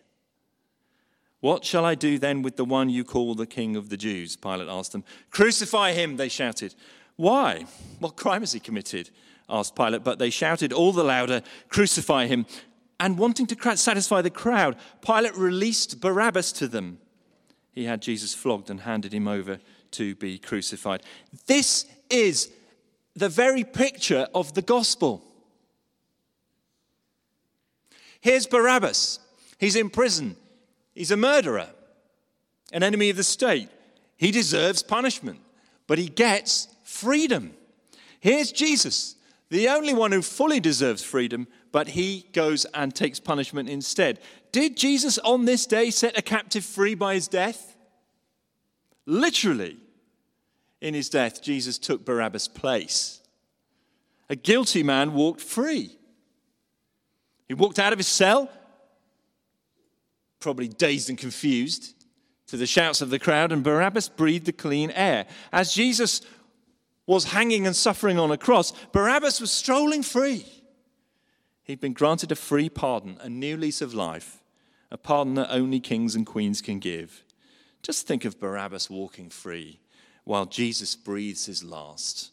What 1.43 1.65
shall 1.65 1.84
I 1.84 1.95
do 1.95 2.17
then 2.17 2.41
with 2.41 2.56
the 2.56 2.63
one 2.63 2.89
you 2.89 3.03
call 3.03 3.36
the 3.36 3.45
king 3.45 3.75
of 3.75 3.89
the 3.89 3.97
Jews? 3.97 4.38
Pilate 4.38 4.69
asked 4.69 4.93
them. 4.93 5.03
Crucify 5.29 5.91
him, 5.91 6.15
they 6.15 6.29
shouted. 6.29 6.73
Why? 7.17 7.65
What 7.99 8.15
crime 8.15 8.43
has 8.43 8.53
he 8.53 8.62
committed? 8.62 9.10
asked 9.49 9.75
Pilate. 9.75 10.06
But 10.06 10.19
they 10.19 10.29
shouted 10.29 10.71
all 10.71 10.93
the 10.93 11.03
louder, 11.03 11.41
Crucify 11.67 12.27
him. 12.27 12.45
And 12.97 13.17
wanting 13.17 13.45
to 13.47 13.75
satisfy 13.75 14.21
the 14.21 14.29
crowd, 14.29 14.77
Pilate 15.06 15.36
released 15.36 15.99
Barabbas 15.99 16.53
to 16.53 16.67
them. 16.69 16.99
He 17.73 17.84
had 17.84 18.01
Jesus 18.01 18.34
flogged 18.34 18.69
and 18.69 18.79
handed 18.79 19.13
him 19.13 19.27
over 19.27 19.60
to 19.91 20.15
be 20.15 20.38
crucified. 20.38 21.03
This 21.47 21.86
is 22.10 22.53
the 23.17 23.27
very 23.27 23.65
picture 23.65 24.29
of 24.34 24.53
the 24.53 24.62
gospel. 24.62 25.21
Here's 28.21 28.47
Barabbas. 28.47 29.19
He's 29.58 29.75
in 29.75 29.89
prison. 29.89 30.38
He's 30.93 31.12
a 31.12 31.17
murderer, 31.17 31.69
an 32.71 32.84
enemy 32.84 33.10
of 33.10 33.17
the 33.17 33.23
state. 33.23 33.69
He 34.15 34.32
deserves 34.32 34.84
punishment, 34.84 35.39
but 35.88 35.97
he 35.97 36.08
gets 36.08 36.67
freedom. 36.84 37.53
Here's 38.19 38.51
Jesus, 38.51 39.15
the 39.49 39.69
only 39.69 39.93
one 39.93 40.12
who 40.12 40.21
fully 40.21 40.60
deserves 40.60 41.03
freedom, 41.03 41.47
but 41.71 41.89
he 41.89 42.27
goes 42.34 42.65
and 42.73 42.93
takes 42.93 43.19
punishment 43.19 43.69
instead. 43.69 44.19
Did 44.51 44.77
Jesus 44.77 45.17
on 45.19 45.45
this 45.45 45.65
day 45.65 45.89
set 45.89 46.17
a 46.17 46.21
captive 46.21 46.63
free 46.63 46.95
by 46.95 47.15
his 47.15 47.27
death? 47.27 47.75
Literally, 49.06 49.77
in 50.79 50.93
his 50.93 51.10
death, 51.10 51.41
Jesus 51.41 51.77
took 51.77 52.06
Barabbas' 52.06 52.47
place. 52.47 53.21
A 54.29 54.36
guilty 54.36 54.84
man 54.84 55.13
walked 55.13 55.41
free. 55.41 55.97
He 57.47 57.53
walked 57.53 57.79
out 57.79 57.93
of 57.93 57.99
his 57.99 58.08
cell, 58.08 58.49
probably 60.43 60.67
dazed 60.67 61.10
and 61.10 61.17
confused, 61.17 61.95
to 62.47 62.58
the 62.58 62.67
shouts 62.67 63.01
of 63.01 63.10
the 63.10 63.17
crowd, 63.17 63.51
and 63.51 63.63
Barabbas 63.63 64.10
breathed 64.10 64.45
the 64.45 64.51
clean 64.51 64.91
air. 64.91 65.25
As 65.51 65.73
Jesus 65.73 66.21
was 67.08 67.23
hanging 67.23 67.65
and 67.65 67.75
suffering 67.75 68.19
on 68.19 68.29
a 68.29 68.38
cross, 68.38 68.71
Barabbas 68.91 69.41
was 69.41 69.51
strolling 69.51 70.03
free. 70.03 70.45
He'd 71.63 71.79
been 71.79 71.93
granted 71.93 72.32
a 72.32 72.36
free 72.36 72.69
pardon, 72.69 73.17
a 73.21 73.29
new 73.29 73.56
lease 73.58 73.82
of 73.82 73.93
life, 73.93 74.43
a 74.91 74.97
pardon 74.97 75.36
that 75.36 75.51
only 75.51 75.79
kings 75.79 76.13
and 76.13 76.25
queens 76.25 76.62
can 76.62 76.79
give. 76.79 77.23
Just 77.82 78.06
think 78.06 78.25
of 78.25 78.39
Barabbas 78.39 78.89
walking 78.89 79.29
free 79.29 79.79
while 80.25 80.45
Jesus 80.45 80.95
breathes 80.95 81.45
his 81.45 81.63
last. 81.63 82.32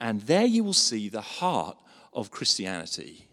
And 0.00 0.22
there 0.22 0.46
you 0.46 0.64
will 0.64 0.72
see 0.72 1.08
the 1.08 1.20
heart 1.20 1.76
of 2.12 2.30
Christianity. 2.30 3.28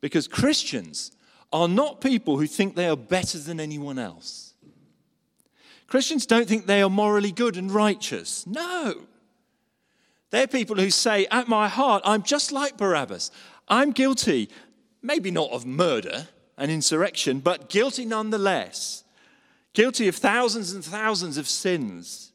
Because 0.00 0.28
Christians 0.28 1.12
are 1.52 1.68
not 1.68 2.00
people 2.00 2.38
who 2.38 2.46
think 2.46 2.74
they 2.74 2.88
are 2.88 2.96
better 2.96 3.38
than 3.38 3.60
anyone 3.60 3.98
else. 3.98 4.54
Christians 5.86 6.26
don't 6.26 6.48
think 6.48 6.66
they 6.66 6.82
are 6.82 6.90
morally 6.90 7.32
good 7.32 7.56
and 7.56 7.70
righteous. 7.70 8.46
No. 8.46 9.06
They're 10.30 10.46
people 10.46 10.76
who 10.76 10.90
say, 10.90 11.26
At 11.30 11.48
my 11.48 11.68
heart, 11.68 12.02
I'm 12.04 12.22
just 12.22 12.52
like 12.52 12.76
Barabbas. 12.76 13.30
I'm 13.68 13.92
guilty, 13.92 14.48
maybe 15.02 15.30
not 15.30 15.50
of 15.50 15.64
murder 15.64 16.28
and 16.58 16.70
insurrection, 16.70 17.40
but 17.40 17.68
guilty 17.68 18.04
nonetheless. 18.04 19.04
Guilty 19.72 20.08
of 20.08 20.16
thousands 20.16 20.72
and 20.72 20.84
thousands 20.84 21.36
of 21.36 21.46
sins, 21.46 22.32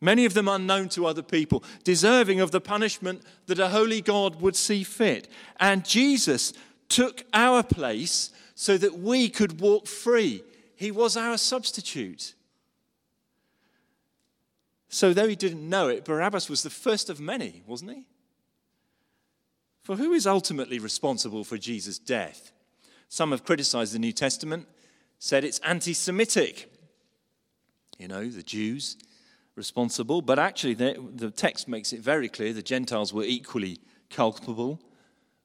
many 0.00 0.24
of 0.24 0.34
them 0.34 0.48
unknown 0.48 0.88
to 0.90 1.06
other 1.06 1.22
people, 1.22 1.62
deserving 1.84 2.40
of 2.40 2.50
the 2.50 2.60
punishment 2.60 3.22
that 3.46 3.58
a 3.58 3.68
holy 3.68 4.00
God 4.00 4.40
would 4.40 4.56
see 4.56 4.82
fit. 4.82 5.28
And 5.60 5.84
Jesus 5.84 6.52
took 6.92 7.24
our 7.32 7.62
place 7.62 8.30
so 8.54 8.76
that 8.76 8.98
we 8.98 9.30
could 9.30 9.60
walk 9.60 9.86
free. 9.86 10.44
He 10.76 10.90
was 10.90 11.16
our 11.16 11.38
substitute. 11.38 12.34
So, 14.88 15.14
though 15.14 15.26
he 15.26 15.36
didn't 15.36 15.66
know 15.66 15.88
it, 15.88 16.04
Barabbas 16.04 16.50
was 16.50 16.62
the 16.62 16.70
first 16.70 17.08
of 17.08 17.18
many, 17.18 17.62
wasn't 17.66 17.92
he? 17.92 18.06
For 19.82 19.96
who 19.96 20.12
is 20.12 20.26
ultimately 20.26 20.78
responsible 20.78 21.44
for 21.44 21.56
Jesus' 21.56 21.98
death? 21.98 22.52
Some 23.08 23.30
have 23.30 23.44
criticized 23.44 23.94
the 23.94 23.98
New 23.98 24.12
Testament, 24.12 24.68
said 25.18 25.44
it's 25.44 25.60
anti 25.60 25.94
Semitic. 25.94 26.70
You 27.98 28.08
know, 28.08 28.28
the 28.28 28.42
Jews 28.42 28.98
responsible, 29.54 30.20
but 30.20 30.38
actually, 30.38 30.74
the, 30.74 31.02
the 31.14 31.30
text 31.30 31.68
makes 31.68 31.94
it 31.94 32.00
very 32.00 32.28
clear 32.28 32.52
the 32.52 32.62
Gentiles 32.62 33.14
were 33.14 33.24
equally 33.24 33.78
culpable 34.10 34.78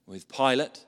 with 0.05 0.27
Pilate 0.27 0.85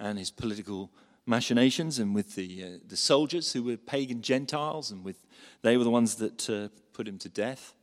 and 0.00 0.18
his 0.18 0.30
political 0.30 0.90
machinations 1.26 1.98
and 1.98 2.14
with 2.14 2.34
the, 2.34 2.64
uh, 2.64 2.68
the 2.88 2.96
soldiers 2.96 3.52
who 3.52 3.62
were 3.62 3.76
pagan 3.76 4.22
Gentiles, 4.22 4.90
and 4.90 5.04
with, 5.04 5.24
they 5.62 5.76
were 5.76 5.84
the 5.84 5.90
ones 5.90 6.16
that 6.16 6.50
uh, 6.50 6.68
put 6.92 7.06
him 7.06 7.18
to 7.18 7.28
death. 7.28 7.74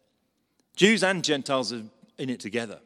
Jews 0.75 1.03
and 1.03 1.23
Gentiles 1.23 1.71
are 1.71 1.83
in 2.17 2.29
it 2.29 2.39
together. 2.39 2.79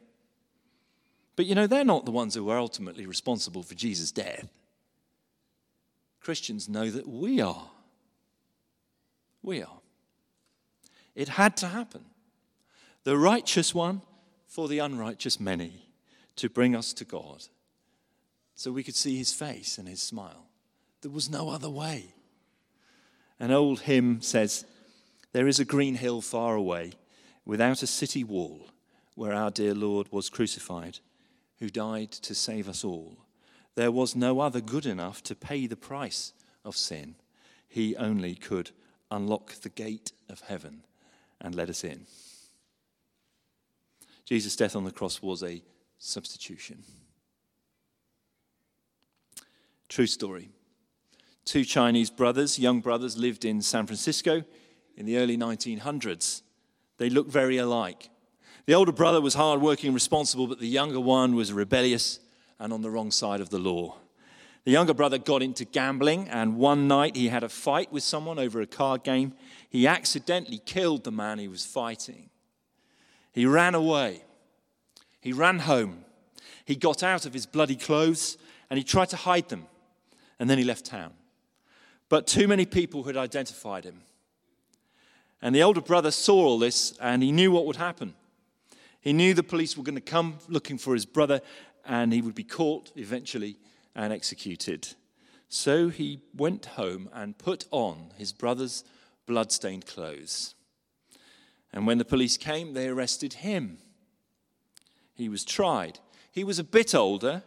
But 1.36 1.46
you 1.46 1.56
know, 1.56 1.66
they're 1.66 1.86
not 1.86 2.06
the 2.06 2.12
ones 2.12 2.36
who 2.36 2.50
are 2.50 2.60
ultimately 2.60 3.06
responsible 3.06 3.64
for 3.64 3.74
Jesus' 3.74 4.12
death. 4.12 4.48
Christians 6.20 6.70
know 6.70 6.90
that 6.92 7.08
we 7.08 7.42
are. 7.42 7.72
We 9.42 9.64
are. 9.64 9.80
It 11.16 11.30
had 11.30 11.58
to 11.58 11.68
happen. 11.68 12.06
The 13.04 13.18
righteous 13.18 13.74
one 13.74 14.02
for 14.46 14.68
the 14.68 14.80
unrighteous 14.80 15.40
many 15.40 15.88
to 16.36 16.50
bring 16.50 16.76
us 16.76 16.94
to 16.94 17.06
God 17.06 17.48
so 18.62 18.72
we 18.72 18.84
could 18.84 18.96
see 18.96 19.18
his 19.18 19.34
face 19.34 19.80
and 19.80 19.88
his 19.88 20.04
smile. 20.04 20.46
There 21.02 21.10
was 21.10 21.32
no 21.32 21.50
other 21.50 21.68
way. 21.70 22.14
An 23.40 23.50
old 23.50 23.82
hymn 23.82 24.22
says, 24.22 24.66
There 25.34 25.48
is 25.48 25.60
a 25.60 25.66
green 25.66 25.96
hill 25.96 26.22
far 26.22 26.54
away 26.54 26.92
without 27.44 27.82
a 27.82 27.88
city 27.88 28.24
wall, 28.24 28.68
where 29.16 29.34
our 29.34 29.50
dear 29.50 29.74
Lord 29.74 30.12
was 30.12 30.30
crucified, 30.30 31.00
who 31.58 31.72
died 31.72 32.12
to 32.12 32.36
save 32.36 32.70
us 32.70 32.84
all. 32.84 33.18
There 33.74 33.92
was 33.92 34.16
no 34.16 34.42
other 34.42 34.62
good 34.62 34.86
enough 34.86 35.24
to 35.24 35.34
pay 35.34 35.66
the 35.66 35.76
price 35.76 36.32
of 36.64 36.78
sin. 36.78 37.16
He 37.68 37.96
only 37.96 38.36
could 38.36 38.70
unlock 39.10 39.54
the 39.56 39.70
gate 39.70 40.12
of 40.30 40.42
heaven 40.42 40.84
and 41.40 41.56
let 41.56 41.72
us 41.72 41.84
in. 41.84 42.06
Jesus' 44.24 44.56
death 44.56 44.76
on 44.76 44.84
the 44.84 44.92
cross 44.92 45.20
was 45.20 45.42
a 45.42 45.64
substitution. 45.98 46.84
True 49.92 50.08
story. 50.08 50.48
Two 51.44 51.66
Chinese 51.66 52.10
brothers, 52.10 52.58
young 52.58 52.80
brothers, 52.80 53.18
lived 53.18 53.44
in 53.44 53.62
San 53.62 53.86
Francisco 53.86 54.46
in 54.96 55.06
the 55.06 55.18
early 55.18 55.36
1900s. 55.36 56.44
They 56.96 57.10
looked 57.10 57.30
very 57.30 57.58
alike. 57.58 58.10
The 58.68 58.74
older 58.74 58.94
brother 58.94 59.20
was 59.20 59.34
hardworking 59.34 59.90
and 59.90 59.94
responsible, 59.94 60.48
but 60.48 60.62
the 60.62 60.68
younger 60.70 61.02
one 61.02 61.36
was 61.36 61.52
rebellious 61.52 62.22
and 62.58 62.72
on 62.72 62.84
the 62.84 62.90
wrong 62.90 63.12
side 63.12 63.42
of 63.42 63.50
the 63.50 63.60
law. 63.60 63.98
The 64.64 64.72
younger 64.72 64.94
brother 64.94 65.18
got 65.18 65.44
into 65.44 65.66
gambling, 65.66 66.30
and 66.30 66.56
one 66.56 66.88
night 66.88 67.18
he 67.18 67.28
had 67.28 67.44
a 67.44 67.50
fight 67.50 67.92
with 67.92 68.04
someone 68.04 68.40
over 68.40 68.62
a 68.62 68.68
card 68.68 69.04
game. 69.04 69.34
He 69.70 69.88
accidentally 69.88 70.60
killed 70.60 71.04
the 71.04 71.12
man 71.12 71.38
he 71.38 71.50
was 71.50 71.66
fighting. 71.66 72.30
He 73.34 73.46
ran 73.46 73.76
away. 73.76 74.24
He 75.20 75.34
ran 75.34 75.60
home. 75.60 76.06
He 76.64 76.78
got 76.78 77.04
out 77.04 77.26
of 77.26 77.34
his 77.34 77.46
bloody 77.46 77.76
clothes 77.76 78.38
and 78.70 78.78
he 78.78 78.86
tried 78.86 79.10
to 79.10 79.18
hide 79.18 79.50
them. 79.50 79.68
And 80.42 80.50
then 80.50 80.58
he 80.58 80.64
left 80.64 80.86
town. 80.86 81.14
But 82.10 82.26
too 82.26 82.48
many 82.48 82.66
people 82.66 83.04
had 83.04 83.16
identified 83.16 83.84
him. 83.84 84.02
And 85.40 85.54
the 85.54 85.62
older 85.62 85.82
brother 85.82 86.10
saw 86.10 86.48
all 86.48 86.58
this 86.58 86.98
and 87.00 87.22
he 87.22 87.32
knew 87.32 87.52
what 87.52 87.68
would 87.68 87.76
happen. 87.76 88.16
He 89.02 89.14
knew 89.14 89.36
the 89.36 89.44
police 89.44 89.78
were 89.78 89.84
going 89.84 89.94
to 89.94 90.02
come 90.02 90.40
looking 90.48 90.80
for 90.80 90.96
his 90.96 91.06
brother 91.06 91.42
and 91.86 92.12
he 92.12 92.24
would 92.24 92.34
be 92.34 92.44
caught 92.44 92.92
eventually 92.96 93.58
and 93.94 94.12
executed. 94.12 94.88
So 95.48 95.90
he 95.90 96.22
went 96.36 96.66
home 96.66 97.08
and 97.14 97.38
put 97.38 97.68
on 97.70 98.10
his 98.18 98.34
brother's 98.34 98.84
blood-stained 99.28 99.86
clothes. 99.86 100.56
And 101.72 101.86
when 101.86 102.00
the 102.00 102.04
police 102.04 102.36
came, 102.36 102.74
they 102.74 102.88
arrested 102.88 103.34
him. 103.34 103.78
He 105.14 105.30
was 105.30 105.46
tried. 105.46 106.00
He 106.32 106.44
was 106.44 106.58
a 106.58 106.64
bit 106.64 106.96
older, 106.96 107.44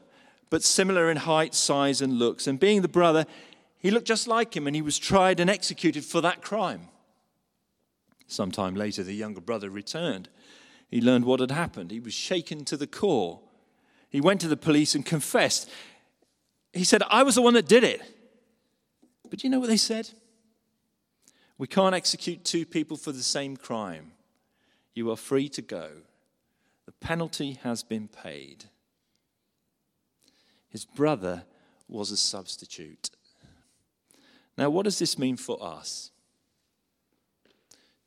but 0.54 0.62
similar 0.62 1.10
in 1.10 1.16
height, 1.16 1.52
size, 1.52 2.00
and 2.00 2.12
looks. 2.12 2.46
And 2.46 2.60
being 2.60 2.82
the 2.82 2.86
brother, 2.86 3.26
he 3.76 3.90
looked 3.90 4.06
just 4.06 4.28
like 4.28 4.56
him, 4.56 4.68
and 4.68 4.76
he 4.76 4.82
was 4.82 5.00
tried 5.00 5.40
and 5.40 5.50
executed 5.50 6.04
for 6.04 6.20
that 6.20 6.42
crime. 6.42 6.82
Sometime 8.28 8.76
later, 8.76 9.02
the 9.02 9.16
younger 9.16 9.40
brother 9.40 9.68
returned. 9.68 10.28
He 10.92 11.00
learned 11.00 11.24
what 11.24 11.40
had 11.40 11.50
happened. 11.50 11.90
He 11.90 11.98
was 11.98 12.14
shaken 12.14 12.64
to 12.66 12.76
the 12.76 12.86
core. 12.86 13.40
He 14.08 14.20
went 14.20 14.40
to 14.42 14.46
the 14.46 14.56
police 14.56 14.94
and 14.94 15.04
confessed. 15.04 15.68
He 16.72 16.84
said, 16.84 17.02
I 17.10 17.24
was 17.24 17.34
the 17.34 17.42
one 17.42 17.54
that 17.54 17.66
did 17.66 17.82
it. 17.82 18.00
But 19.28 19.42
you 19.42 19.50
know 19.50 19.58
what 19.58 19.70
they 19.70 19.76
said? 19.76 20.10
We 21.58 21.66
can't 21.66 21.96
execute 21.96 22.44
two 22.44 22.64
people 22.64 22.96
for 22.96 23.10
the 23.10 23.24
same 23.24 23.56
crime. 23.56 24.12
You 24.94 25.10
are 25.10 25.16
free 25.16 25.48
to 25.48 25.62
go. 25.62 25.88
The 26.86 26.92
penalty 26.92 27.58
has 27.64 27.82
been 27.82 28.06
paid. 28.06 28.66
His 30.74 30.84
brother 30.84 31.44
was 31.86 32.10
a 32.10 32.16
substitute. 32.16 33.10
Now, 34.58 34.70
what 34.70 34.82
does 34.82 34.98
this 34.98 35.16
mean 35.16 35.36
for 35.36 35.56
us? 35.62 36.10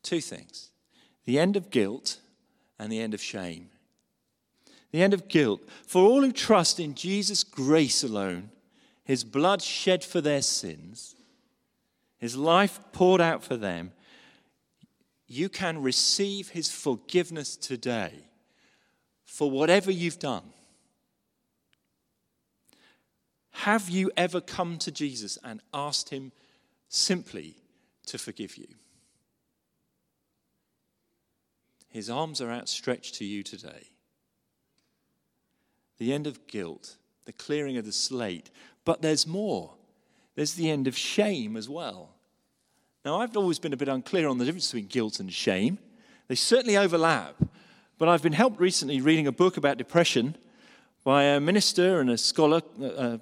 Two 0.04 0.20
things 0.20 0.72
the 1.24 1.40
end 1.40 1.56
of 1.56 1.70
guilt 1.70 2.20
and 2.78 2.92
the 2.92 3.00
end 3.00 3.14
of 3.14 3.22
shame. 3.22 3.70
The 4.92 5.02
end 5.02 5.14
of 5.14 5.30
guilt. 5.30 5.62
For 5.86 6.04
all 6.04 6.22
who 6.22 6.34
trust 6.34 6.78
in 6.78 6.94
Jesus' 6.94 7.46
grace 7.46 8.04
alone, 8.04 8.50
his 9.06 9.24
blood 9.24 9.62
shed 9.62 10.04
for 10.04 10.20
their 10.20 10.42
sins, 10.42 11.16
his 12.18 12.36
life 12.36 12.82
poured 12.92 13.22
out 13.22 13.46
for 13.46 13.56
them, 13.56 13.94
you 15.26 15.48
can 15.48 15.82
receive 15.82 16.50
his 16.50 16.70
forgiveness 16.70 17.56
today 17.56 18.12
for 19.24 19.50
whatever 19.50 19.90
you've 19.90 20.20
done. 20.20 20.52
Have 23.62 23.90
you 23.90 24.12
ever 24.16 24.40
come 24.40 24.78
to 24.78 24.92
Jesus 24.92 25.40
and 25.44 25.62
asked 25.74 26.10
him 26.10 26.32
simply 26.90 27.56
to 28.06 28.20
forgive 28.20 28.56
you? 28.56 28.68
His 31.90 32.08
arms 32.08 32.40
are 32.40 32.52
outstretched 32.52 33.16
to 33.16 33.26
you 33.26 33.42
today. 33.42 33.88
The 35.98 36.14
end 36.14 36.28
of 36.28 36.46
guilt, 36.46 36.98
the 37.26 37.34
clearing 37.34 37.78
of 37.78 37.86
the 37.86 37.92
slate, 37.92 38.52
but 38.86 39.02
there's 39.02 39.26
more. 39.26 39.74
There's 40.36 40.54
the 40.54 40.70
end 40.70 40.86
of 40.86 40.96
shame 40.96 41.58
as 41.58 41.68
well. 41.68 42.12
Now, 43.04 43.22
I've 43.22 43.36
always 43.36 43.58
been 43.58 43.74
a 43.74 43.78
bit 43.78 43.88
unclear 43.88 44.28
on 44.28 44.38
the 44.38 44.46
difference 44.46 44.68
between 44.68 44.86
guilt 44.86 45.20
and 45.20 45.34
shame. 45.34 45.80
They 46.28 46.36
certainly 46.36 46.78
overlap, 46.78 47.36
but 47.98 48.08
I've 48.08 48.22
been 48.22 48.34
helped 48.34 48.60
recently 48.60 49.02
reading 49.02 49.26
a 49.26 49.32
book 49.32 49.58
about 49.58 49.80
depression 49.80 50.36
by 51.04 51.24
a 51.24 51.40
minister 51.40 52.00
and 52.00 52.12
a 52.12 52.18
scholar, 52.20 52.62
a 52.82 53.20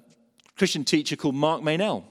Christian 0.56 0.84
teacher 0.84 1.16
called 1.16 1.34
Mark 1.34 1.60
Meynell. 1.62 2.04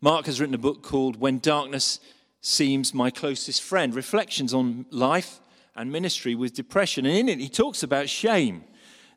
Mark 0.00 0.26
has 0.26 0.40
written 0.40 0.54
a 0.54 0.58
book 0.58 0.82
called 0.82 1.20
When 1.20 1.38
Darkness 1.38 2.00
Seems 2.40 2.92
My 2.92 3.10
Closest 3.10 3.62
Friend 3.62 3.94
Reflections 3.94 4.52
on 4.52 4.86
Life 4.90 5.40
and 5.76 5.92
Ministry 5.92 6.34
with 6.34 6.54
Depression. 6.54 7.06
And 7.06 7.16
in 7.16 7.28
it, 7.28 7.38
he 7.38 7.48
talks 7.48 7.84
about 7.84 8.08
shame. 8.08 8.64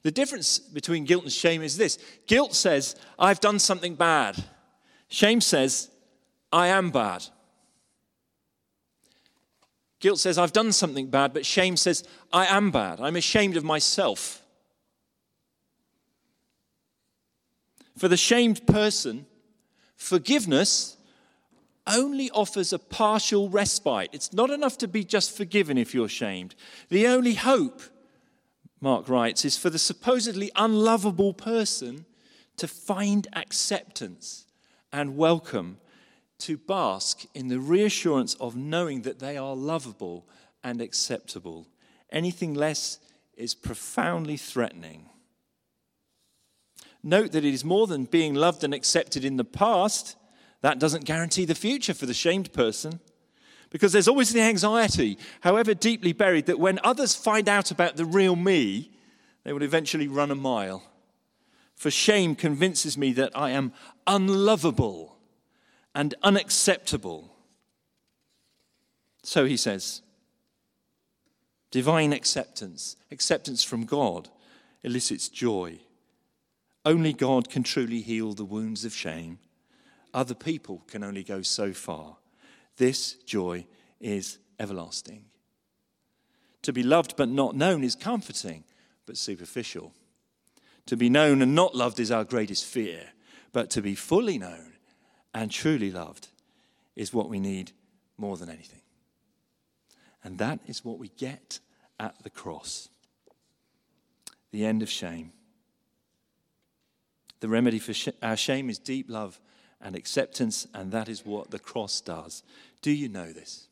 The 0.03 0.11
difference 0.11 0.59
between 0.59 1.05
guilt 1.05 1.23
and 1.23 1.31
shame 1.31 1.63
is 1.63 1.77
this 1.77 1.97
guilt 2.27 2.53
says, 2.53 2.95
I've 3.17 3.39
done 3.39 3.57
something 3.57 3.95
bad. 3.95 4.43
Shame 5.07 5.41
says, 5.41 5.89
I 6.51 6.67
am 6.67 6.91
bad. 6.91 7.25
Guilt 9.99 10.19
says, 10.19 10.37
I've 10.37 10.53
done 10.53 10.71
something 10.71 11.07
bad, 11.07 11.33
but 11.33 11.45
shame 11.45 11.77
says, 11.77 12.03
I 12.31 12.45
am 12.47 12.71
bad. 12.71 13.01
I'm 13.01 13.15
ashamed 13.15 13.57
of 13.57 13.63
myself. 13.63 14.40
For 18.01 18.07
the 18.07 18.17
shamed 18.17 18.65
person, 18.65 19.27
forgiveness 19.95 20.97
only 21.85 22.31
offers 22.31 22.73
a 22.73 22.79
partial 22.79 23.47
respite. 23.47 24.09
It's 24.11 24.33
not 24.33 24.49
enough 24.49 24.75
to 24.79 24.87
be 24.87 25.03
just 25.03 25.37
forgiven 25.37 25.77
if 25.77 25.93
you're 25.93 26.09
shamed. 26.09 26.55
The 26.89 27.05
only 27.05 27.35
hope, 27.35 27.79
Mark 28.79 29.07
writes, 29.07 29.45
is 29.45 29.55
for 29.55 29.69
the 29.69 29.77
supposedly 29.77 30.49
unlovable 30.55 31.35
person 31.35 32.07
to 32.57 32.67
find 32.67 33.27
acceptance 33.33 34.47
and 34.91 35.15
welcome, 35.15 35.77
to 36.39 36.57
bask 36.57 37.25
in 37.35 37.49
the 37.49 37.59
reassurance 37.59 38.33
of 38.39 38.55
knowing 38.55 39.03
that 39.03 39.19
they 39.19 39.37
are 39.37 39.55
lovable 39.55 40.25
and 40.63 40.81
acceptable. 40.81 41.67
Anything 42.11 42.55
less 42.55 42.97
is 43.37 43.53
profoundly 43.53 44.37
threatening. 44.37 45.07
Note 47.03 47.31
that 47.31 47.45
it 47.45 47.53
is 47.53 47.65
more 47.65 47.87
than 47.87 48.05
being 48.05 48.33
loved 48.33 48.63
and 48.63 48.73
accepted 48.73 49.25
in 49.25 49.37
the 49.37 49.43
past. 49.43 50.15
That 50.61 50.79
doesn't 50.79 51.05
guarantee 51.05 51.45
the 51.45 51.55
future 51.55 51.93
for 51.93 52.05
the 52.05 52.13
shamed 52.13 52.53
person. 52.53 52.99
Because 53.71 53.93
there's 53.93 54.07
always 54.07 54.33
the 54.33 54.41
anxiety, 54.41 55.17
however 55.41 55.73
deeply 55.73 56.13
buried, 56.13 56.45
that 56.47 56.59
when 56.59 56.79
others 56.83 57.15
find 57.15 57.47
out 57.47 57.71
about 57.71 57.95
the 57.95 58.05
real 58.05 58.35
me, 58.35 58.91
they 59.43 59.53
will 59.53 59.63
eventually 59.63 60.07
run 60.07 60.29
a 60.29 60.35
mile. 60.35 60.83
For 61.75 61.89
shame 61.89 62.35
convinces 62.35 62.97
me 62.97 63.13
that 63.13 63.31
I 63.33 63.51
am 63.51 63.73
unlovable 64.05 65.17
and 65.95 66.13
unacceptable. 66.21 67.35
So 69.23 69.45
he 69.45 69.57
says, 69.57 70.01
divine 71.71 72.13
acceptance, 72.13 72.97
acceptance 73.09 73.63
from 73.63 73.85
God, 73.85 74.29
elicits 74.83 75.29
joy. 75.29 75.79
Only 76.85 77.13
God 77.13 77.49
can 77.49 77.63
truly 77.63 78.01
heal 78.01 78.33
the 78.33 78.45
wounds 78.45 78.85
of 78.85 78.93
shame. 78.93 79.39
Other 80.13 80.33
people 80.33 80.83
can 80.87 81.03
only 81.03 81.23
go 81.23 81.41
so 81.41 81.73
far. 81.73 82.17
This 82.77 83.15
joy 83.25 83.65
is 83.99 84.39
everlasting. 84.59 85.25
To 86.63 86.73
be 86.73 86.83
loved 86.83 87.15
but 87.15 87.29
not 87.29 87.55
known 87.55 87.83
is 87.83 87.95
comforting 87.95 88.63
but 89.05 89.17
superficial. 89.17 89.93
To 90.87 90.97
be 90.97 91.09
known 91.09 91.41
and 91.41 91.53
not 91.55 91.75
loved 91.75 91.99
is 91.99 92.11
our 92.11 92.23
greatest 92.23 92.65
fear, 92.65 93.09
but 93.51 93.69
to 93.71 93.81
be 93.81 93.95
fully 93.95 94.37
known 94.37 94.73
and 95.33 95.51
truly 95.51 95.91
loved 95.91 96.29
is 96.95 97.13
what 97.13 97.29
we 97.29 97.39
need 97.39 97.71
more 98.17 98.37
than 98.37 98.49
anything. 98.49 98.81
And 100.23 100.37
that 100.37 100.59
is 100.67 100.85
what 100.85 100.99
we 100.99 101.09
get 101.09 101.59
at 101.99 102.21
the 102.23 102.29
cross 102.29 102.89
the 104.51 104.65
end 104.65 104.81
of 104.81 104.89
shame. 104.89 105.31
The 107.41 107.49
remedy 107.49 107.79
for 107.79 107.93
sh- 107.93 108.09
our 108.21 108.37
shame 108.37 108.69
is 108.69 108.79
deep 108.79 109.09
love 109.09 109.41
and 109.81 109.95
acceptance, 109.95 110.67
and 110.73 110.91
that 110.91 111.09
is 111.09 111.25
what 111.25 111.51
the 111.51 111.59
cross 111.59 111.99
does. 111.99 112.43
Do 112.81 112.91
you 112.91 113.09
know 113.09 113.33
this? 113.33 113.67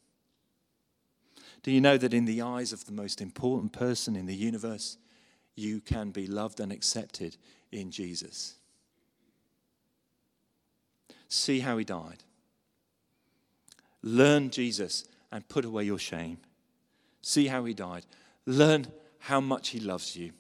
Do 1.61 1.71
you 1.71 1.79
know 1.79 1.97
that 1.97 2.13
in 2.13 2.25
the 2.25 2.41
eyes 2.41 2.73
of 2.73 2.85
the 2.85 2.91
most 2.91 3.21
important 3.21 3.71
person 3.71 4.15
in 4.15 4.25
the 4.25 4.35
universe, 4.35 4.97
you 5.55 5.81
can 5.81 6.09
be 6.09 6.25
loved 6.25 6.59
and 6.59 6.71
accepted 6.71 7.37
in 7.71 7.91
Jesus? 7.91 8.55
See 11.27 11.59
how 11.59 11.77
he 11.77 11.85
died. 11.85 12.23
Learn 14.01 14.49
Jesus 14.49 15.05
and 15.31 15.47
put 15.47 15.63
away 15.63 15.83
your 15.83 15.99
shame. 15.99 16.39
See 17.21 17.47
how 17.47 17.65
he 17.65 17.75
died. 17.75 18.05
Learn 18.47 18.87
how 19.19 19.39
much 19.41 19.69
he 19.69 19.79
loves 19.79 20.15
you. 20.15 20.31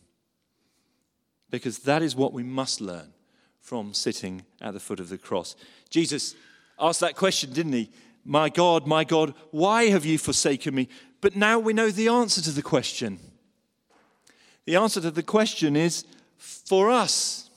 Because 1.51 1.79
that 1.79 2.01
is 2.01 2.15
what 2.15 2.33
we 2.33 2.41
must 2.41 2.81
learn 2.81 3.13
from 3.69 3.93
sitting 3.93 4.43
at 4.61 4.73
the 4.73 4.79
foot 4.79 4.99
of 4.99 5.09
the 5.09 5.17
cross. 5.17 5.55
Jesus 5.91 6.33
asked 6.79 7.01
that 7.01 7.15
question, 7.15 7.53
didn't 7.53 7.73
he? 7.73 7.91
My 8.25 8.49
God, 8.49 8.87
my 8.87 9.03
God, 9.03 9.35
why 9.51 9.89
have 9.89 10.07
you 10.07 10.17
forsaken 10.17 10.73
me? 10.73 10.89
But 11.21 11.35
now 11.35 11.59
we 11.59 11.73
know 11.73 11.91
the 11.91 12.07
answer 12.07 12.41
to 12.41 12.49
the 12.49 12.63
question. 12.63 13.19
The 14.65 14.75
answer 14.75 14.99
to 15.01 15.11
the 15.11 15.21
question 15.21 15.75
is 15.75 16.03
for 16.39 16.89
us. 16.89 17.51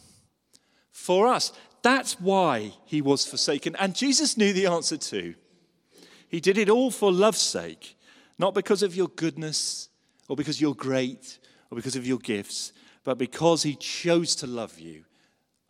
For 0.91 1.27
us. 1.27 1.51
That's 1.81 2.21
why 2.21 2.75
he 2.85 3.01
was 3.01 3.25
forsaken. 3.25 3.75
And 3.77 3.95
Jesus 3.95 4.37
knew 4.37 4.53
the 4.53 4.67
answer 4.67 4.99
too. 4.99 5.35
He 6.29 6.41
did 6.41 6.59
it 6.59 6.69
all 6.69 6.91
for 6.91 7.11
love's 7.11 7.41
sake, 7.41 7.97
not 8.39 8.53
because 8.53 8.83
of 8.83 8.95
your 8.95 9.09
goodness 9.09 9.89
or 10.29 10.37
because 10.37 10.61
you're 10.61 10.75
great 10.75 11.39
or 11.71 11.77
because 11.77 11.97
of 11.97 12.07
your 12.07 12.19
gifts, 12.19 12.75
but 13.03 13.17
because 13.17 13.63
he 13.63 13.77
chose 13.77 14.35
to 14.37 14.47
love 14.47 14.79
you 14.79 15.07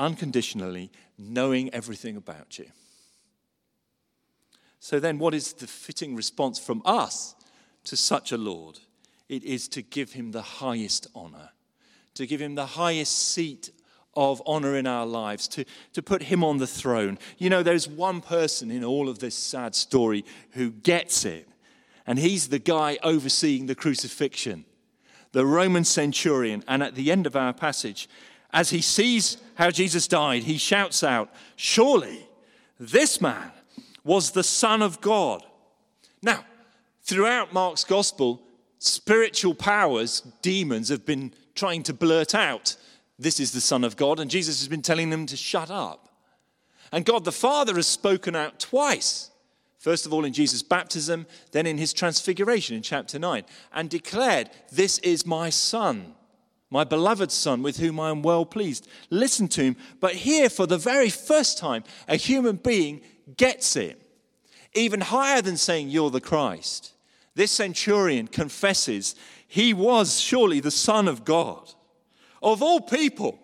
unconditionally, 0.03 0.91
knowing 1.17 1.73
everything 1.73 2.17
about 2.17 2.59
you. 2.59 2.67
So, 4.81 4.99
then, 4.99 5.19
what 5.19 5.33
is 5.33 5.53
the 5.53 5.69
fitting 5.69 6.17
response 6.17 6.59
from 6.59 6.83
us 6.85 7.37
to 7.85 7.97
such 7.97 8.33
a 8.33 8.37
Lord? 8.37 8.81
It 9.29 9.45
is 9.45 9.69
to 9.69 9.83
give 9.83 10.13
him 10.13 10.33
the 10.33 10.43
highest 10.43 11.07
honor, 11.15 11.51
to 12.15 12.27
give 12.27 12.43
him 12.43 12.57
the 12.57 12.67
highest 12.67 13.17
seat 13.31 13.71
of 14.15 14.43
honor 14.45 14.77
in 14.77 14.89
our 14.89 15.07
lives, 15.07 15.47
to, 15.49 15.65
to 15.93 16.03
put 16.03 16.25
him 16.25 16.43
on 16.43 16.59
the 16.59 16.67
throne. 16.67 17.17
You 17.39 17.49
know, 17.49 17.63
there's 17.63 17.89
one 17.89 18.21
person 18.21 18.73
in 18.73 18.83
all 18.83 19.09
of 19.09 19.21
this 19.21 19.37
sad 19.37 19.77
story 19.77 20.25
who 20.51 20.71
gets 20.73 21.25
it, 21.25 21.49
and 22.07 22.19
he's 22.19 22.49
the 22.49 22.59
guy 22.59 22.99
overseeing 23.05 23.67
the 23.67 23.77
crucifixion, 23.77 24.65
the 25.31 25.47
Roman 25.47 25.85
centurion. 25.85 26.65
And 26.67 26.83
at 26.83 26.97
the 26.97 27.13
end 27.13 27.27
of 27.29 27.37
our 27.37 27.53
passage, 27.53 28.09
as 28.53 28.71
he 28.71 28.81
sees 28.81 29.39
how 29.55 29.71
Jesus 29.71 30.07
died, 30.09 30.45
he 30.45 30.59
shouts 30.59 31.03
out, 31.03 31.31
Surely 31.57 32.27
this 32.79 33.21
man 33.21 33.51
was 34.05 34.33
the 34.33 34.45
Son 34.45 34.83
of 34.83 35.01
God. 35.01 35.45
Now, 36.23 36.45
throughout 37.03 37.53
Mark's 37.53 37.85
gospel, 37.85 38.43
spiritual 38.79 39.55
powers, 39.55 40.23
demons, 40.43 40.89
have 40.89 41.07
been 41.07 41.33
trying 41.55 41.83
to 41.85 41.95
blurt 41.95 42.35
out 42.35 42.77
this 43.19 43.39
is 43.39 43.53
the 43.53 43.61
Son 43.61 43.85
of 43.85 43.97
God, 43.97 44.19
and 44.19 44.31
Jesus 44.31 44.61
has 44.61 44.69
been 44.69 44.83
telling 44.83 45.11
them 45.11 45.27
to 45.27 45.37
shut 45.37 45.71
up. 45.71 46.09
And 46.91 47.05
God 47.05 47.25
the 47.25 47.33
Father 47.33 47.77
has 47.77 47.87
spoken 47.87 48.35
out 48.35 48.59
twice. 48.59 49.31
First 49.79 50.07
of 50.07 50.13
all, 50.13 50.25
in 50.25 50.33
Jesus' 50.33 50.63
baptism, 50.63 51.27
then 51.53 51.67
in 51.67 51.79
his 51.79 51.93
transfiguration 51.93 52.77
in 52.77 52.83
chapter 52.83 53.19
9, 53.19 53.45
and 53.73 53.89
declared, 53.89 54.51
This 54.71 54.99
is 54.99 55.27
my 55.27 55.51
Son, 55.51 56.15
my 56.73 56.85
beloved 56.85 57.31
Son, 57.31 57.63
with 57.63 57.77
whom 57.77 58.01
I 58.01 58.09
am 58.09 58.23
well 58.23 58.47
pleased. 58.47 58.89
Listen 59.11 59.47
to 59.49 59.63
him. 59.63 59.77
But 60.01 60.15
here, 60.15 60.49
for 60.49 60.67
the 60.67 60.79
very 60.79 61.11
first 61.11 61.59
time, 61.59 61.85
a 62.09 62.17
human 62.17 62.57
being 62.57 63.03
gets 63.37 63.77
it. 63.77 64.01
Even 64.73 65.03
higher 65.03 65.43
than 65.43 65.59
saying, 65.59 65.91
You're 65.91 66.09
the 66.09 66.19
Christ. 66.19 66.95
This 67.35 67.51
centurion 67.51 68.27
confesses 68.27 69.15
he 69.47 69.75
was 69.75 70.19
surely 70.19 70.61
the 70.61 70.71
Son 70.71 71.09
of 71.09 71.27
God. 71.27 71.75
Of 72.43 72.63
all 72.63 72.81
people, 72.81 73.39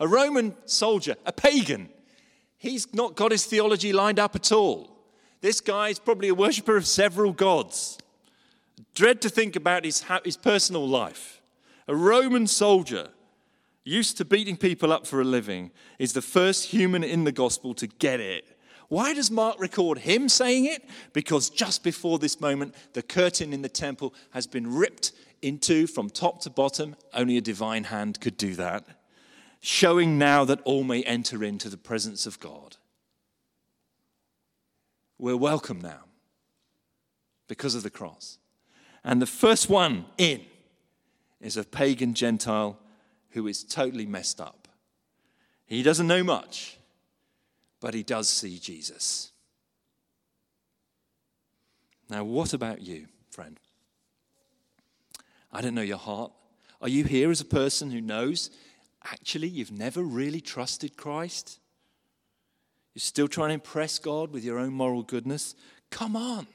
a 0.00 0.08
Roman 0.08 0.54
soldier, 0.64 1.14
a 1.26 1.32
pagan, 1.32 1.90
he's 2.56 2.94
not 2.94 3.16
got 3.16 3.32
his 3.32 3.44
theology 3.44 3.92
lined 3.92 4.18
up 4.18 4.34
at 4.34 4.50
all. 4.50 4.96
This 5.42 5.60
guy 5.60 5.90
is 5.90 5.98
probably 5.98 6.28
a 6.28 6.34
worshiper 6.34 6.78
of 6.78 6.86
several 6.86 7.34
gods. 7.34 7.98
Dread 8.94 9.20
to 9.20 9.28
think 9.28 9.56
about 9.56 9.84
his, 9.84 10.02
his 10.24 10.38
personal 10.38 10.88
life. 10.88 11.37
A 11.88 11.96
Roman 11.96 12.46
soldier, 12.46 13.08
used 13.82 14.18
to 14.18 14.24
beating 14.26 14.58
people 14.58 14.92
up 14.92 15.06
for 15.06 15.22
a 15.22 15.24
living, 15.24 15.70
is 15.98 16.12
the 16.12 16.22
first 16.22 16.66
human 16.66 17.02
in 17.02 17.24
the 17.24 17.32
gospel 17.32 17.72
to 17.74 17.86
get 17.86 18.20
it. 18.20 18.44
Why 18.88 19.14
does 19.14 19.30
Mark 19.30 19.58
record 19.58 19.98
him 19.98 20.28
saying 20.28 20.66
it? 20.66 20.84
Because 21.14 21.48
just 21.48 21.82
before 21.82 22.18
this 22.18 22.40
moment, 22.40 22.74
the 22.92 23.02
curtain 23.02 23.54
in 23.54 23.62
the 23.62 23.68
temple 23.68 24.14
has 24.30 24.46
been 24.46 24.74
ripped 24.74 25.12
into 25.40 25.86
from 25.86 26.10
top 26.10 26.40
to 26.42 26.50
bottom. 26.50 26.94
Only 27.14 27.38
a 27.38 27.42
divine 27.42 27.84
hand 27.84 28.20
could 28.20 28.36
do 28.36 28.54
that. 28.54 28.84
Showing 29.60 30.18
now 30.18 30.44
that 30.44 30.60
all 30.64 30.84
may 30.84 31.02
enter 31.02 31.42
into 31.42 31.68
the 31.68 31.76
presence 31.76 32.26
of 32.26 32.38
God. 32.38 32.76
We're 35.18 35.36
welcome 35.36 35.80
now 35.80 36.04
because 37.46 37.74
of 37.74 37.82
the 37.82 37.90
cross. 37.90 38.38
And 39.02 39.20
the 39.20 39.26
first 39.26 39.68
one 39.68 40.04
in 40.16 40.42
is 41.40 41.56
a 41.56 41.64
pagan 41.64 42.14
Gentile 42.14 42.78
who 43.30 43.46
is 43.46 43.64
totally 43.64 44.06
messed 44.06 44.40
up. 44.40 44.68
He 45.66 45.82
doesn't 45.82 46.06
know 46.06 46.24
much, 46.24 46.78
but 47.80 47.94
he 47.94 48.02
does 48.02 48.28
see 48.28 48.58
Jesus. 48.58 49.30
Now, 52.08 52.24
what 52.24 52.54
about 52.54 52.80
you, 52.80 53.06
friend? 53.30 53.58
I 55.52 55.60
don't 55.60 55.74
know 55.74 55.82
your 55.82 55.98
heart. 55.98 56.32
Are 56.80 56.88
you 56.88 57.04
here 57.04 57.30
as 57.30 57.40
a 57.40 57.46
person 57.46 57.90
who 57.90 58.00
knows 58.00 58.50
actually 59.04 59.48
you've 59.48 59.72
never 59.72 60.02
really 60.02 60.40
trusted 60.40 60.96
Christ? 60.96 61.60
You're 62.94 63.00
still 63.00 63.28
trying 63.28 63.48
to 63.48 63.54
impress 63.54 63.98
God 63.98 64.32
with 64.32 64.44
your 64.44 64.58
own 64.58 64.72
moral 64.72 65.02
goodness? 65.02 65.54
Come 65.90 66.16
on. 66.16 66.46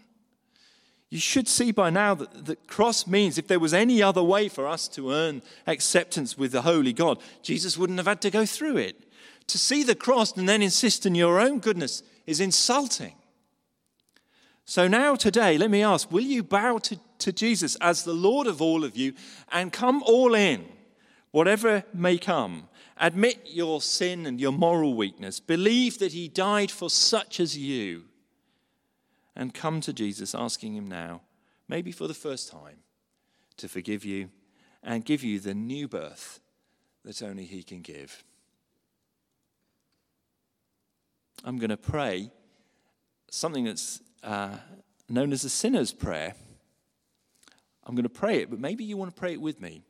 You 1.14 1.20
should 1.20 1.48
see 1.48 1.72
by 1.72 1.92
now 1.92 2.16
that 2.16 2.46
the 2.48 2.56
cross 2.56 3.06
means 3.06 3.38
if 3.38 3.46
there 3.46 3.60
was 3.60 3.72
any 3.72 4.02
other 4.02 4.24
way 4.24 4.50
for 4.50 4.68
us 4.68 4.88
to 4.88 5.12
earn 5.12 5.44
acceptance 5.68 6.40
with 6.40 6.54
the 6.54 6.64
Holy 6.64 6.92
God, 6.92 7.20
Jesus 7.44 7.78
wouldn't 7.78 8.00
have 8.00 8.08
had 8.08 8.20
to 8.22 8.32
go 8.32 8.48
through 8.48 8.78
it. 8.78 9.00
To 9.50 9.60
see 9.60 9.84
the 9.84 9.94
cross 9.94 10.36
and 10.36 10.50
then 10.50 10.64
insist 10.64 11.06
on 11.06 11.14
your 11.14 11.40
own 11.40 11.60
goodness 11.60 12.02
is 12.26 12.40
insulting. 12.40 13.14
So 14.66 14.88
now, 14.88 15.14
today, 15.14 15.56
let 15.56 15.70
me 15.70 15.84
ask 15.84 16.12
will 16.12 16.24
you 16.24 16.42
bow 16.42 16.80
to, 16.80 17.00
to 17.20 17.32
Jesus 17.32 17.76
as 17.76 18.04
the 18.04 18.14
Lord 18.14 18.48
of 18.48 18.60
all 18.60 18.84
of 18.84 18.98
you 18.98 19.14
and 19.52 19.72
come 19.72 20.02
all 20.08 20.34
in, 20.34 20.66
whatever 21.30 21.84
may 21.94 22.18
come? 22.18 22.70
Admit 22.98 23.38
your 23.46 23.84
sin 23.84 24.26
and 24.26 24.42
your 24.42 24.52
moral 24.52 24.96
weakness. 24.96 25.40
Believe 25.40 26.00
that 26.00 26.14
He 26.14 26.28
died 26.28 26.72
for 26.72 26.90
such 26.90 27.40
as 27.40 27.56
you 27.56 28.06
and 29.36 29.54
come 29.54 29.82
to 29.82 29.94
Jesus, 29.94 30.36
asking 30.36 30.76
Him 30.76 30.88
now, 30.88 31.22
maybe 31.68 31.92
for 31.92 32.08
the 32.08 32.14
first 32.14 32.52
time, 32.52 32.78
to 33.58 33.68
forgive 33.68 34.06
you 34.06 34.30
and 34.82 35.06
give 35.06 35.24
you 35.24 35.40
the 35.40 35.54
new 35.54 35.88
birth 35.88 36.40
that 37.04 37.22
only 37.22 37.46
He 37.46 37.64
can 37.64 37.82
give. 37.82 38.24
I'm 41.44 41.58
going 41.58 41.70
to 41.70 41.78
pray 41.78 42.32
something 43.30 43.66
that's 43.66 44.02
uh, 44.24 44.56
known 45.10 45.34
as 45.34 45.44
a 45.44 45.50
sinner's 45.50 45.92
prayer. 45.92 46.36
I'm 47.86 47.96
going 47.96 48.04
to 48.04 48.10
pray 48.10 48.38
it, 48.38 48.50
but 48.50 48.60
maybe 48.60 48.84
you 48.84 48.96
want 48.96 49.14
to 49.14 49.20
pray 49.20 49.34
it 49.34 49.42
with 49.42 49.60
me. 49.60 49.82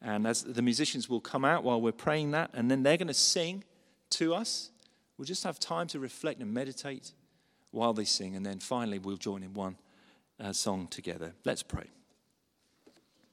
And 0.00 0.26
as 0.26 0.42
the 0.42 0.62
musicians 0.62 1.08
will 1.08 1.20
come 1.20 1.44
out 1.44 1.64
while 1.64 1.80
we're 1.80 1.92
praying 1.92 2.32
that, 2.32 2.50
and 2.52 2.70
then 2.70 2.82
they're 2.82 2.98
going 2.98 3.08
to 3.08 3.14
sing 3.14 3.64
to 4.10 4.34
us, 4.34 4.70
we'll 5.16 5.24
just 5.24 5.42
have 5.42 5.58
time 5.58 5.88
to 5.88 5.98
reflect 5.98 6.40
and 6.40 6.52
meditate 6.52 7.12
while 7.76 7.92
they 7.92 8.04
sing, 8.04 8.34
and 8.34 8.44
then 8.44 8.58
finally 8.58 8.98
we'll 8.98 9.16
join 9.16 9.42
in 9.42 9.52
one 9.52 9.76
uh, 10.40 10.52
song 10.52 10.88
together. 10.88 11.34
Let's 11.44 11.62
pray. 11.62 11.86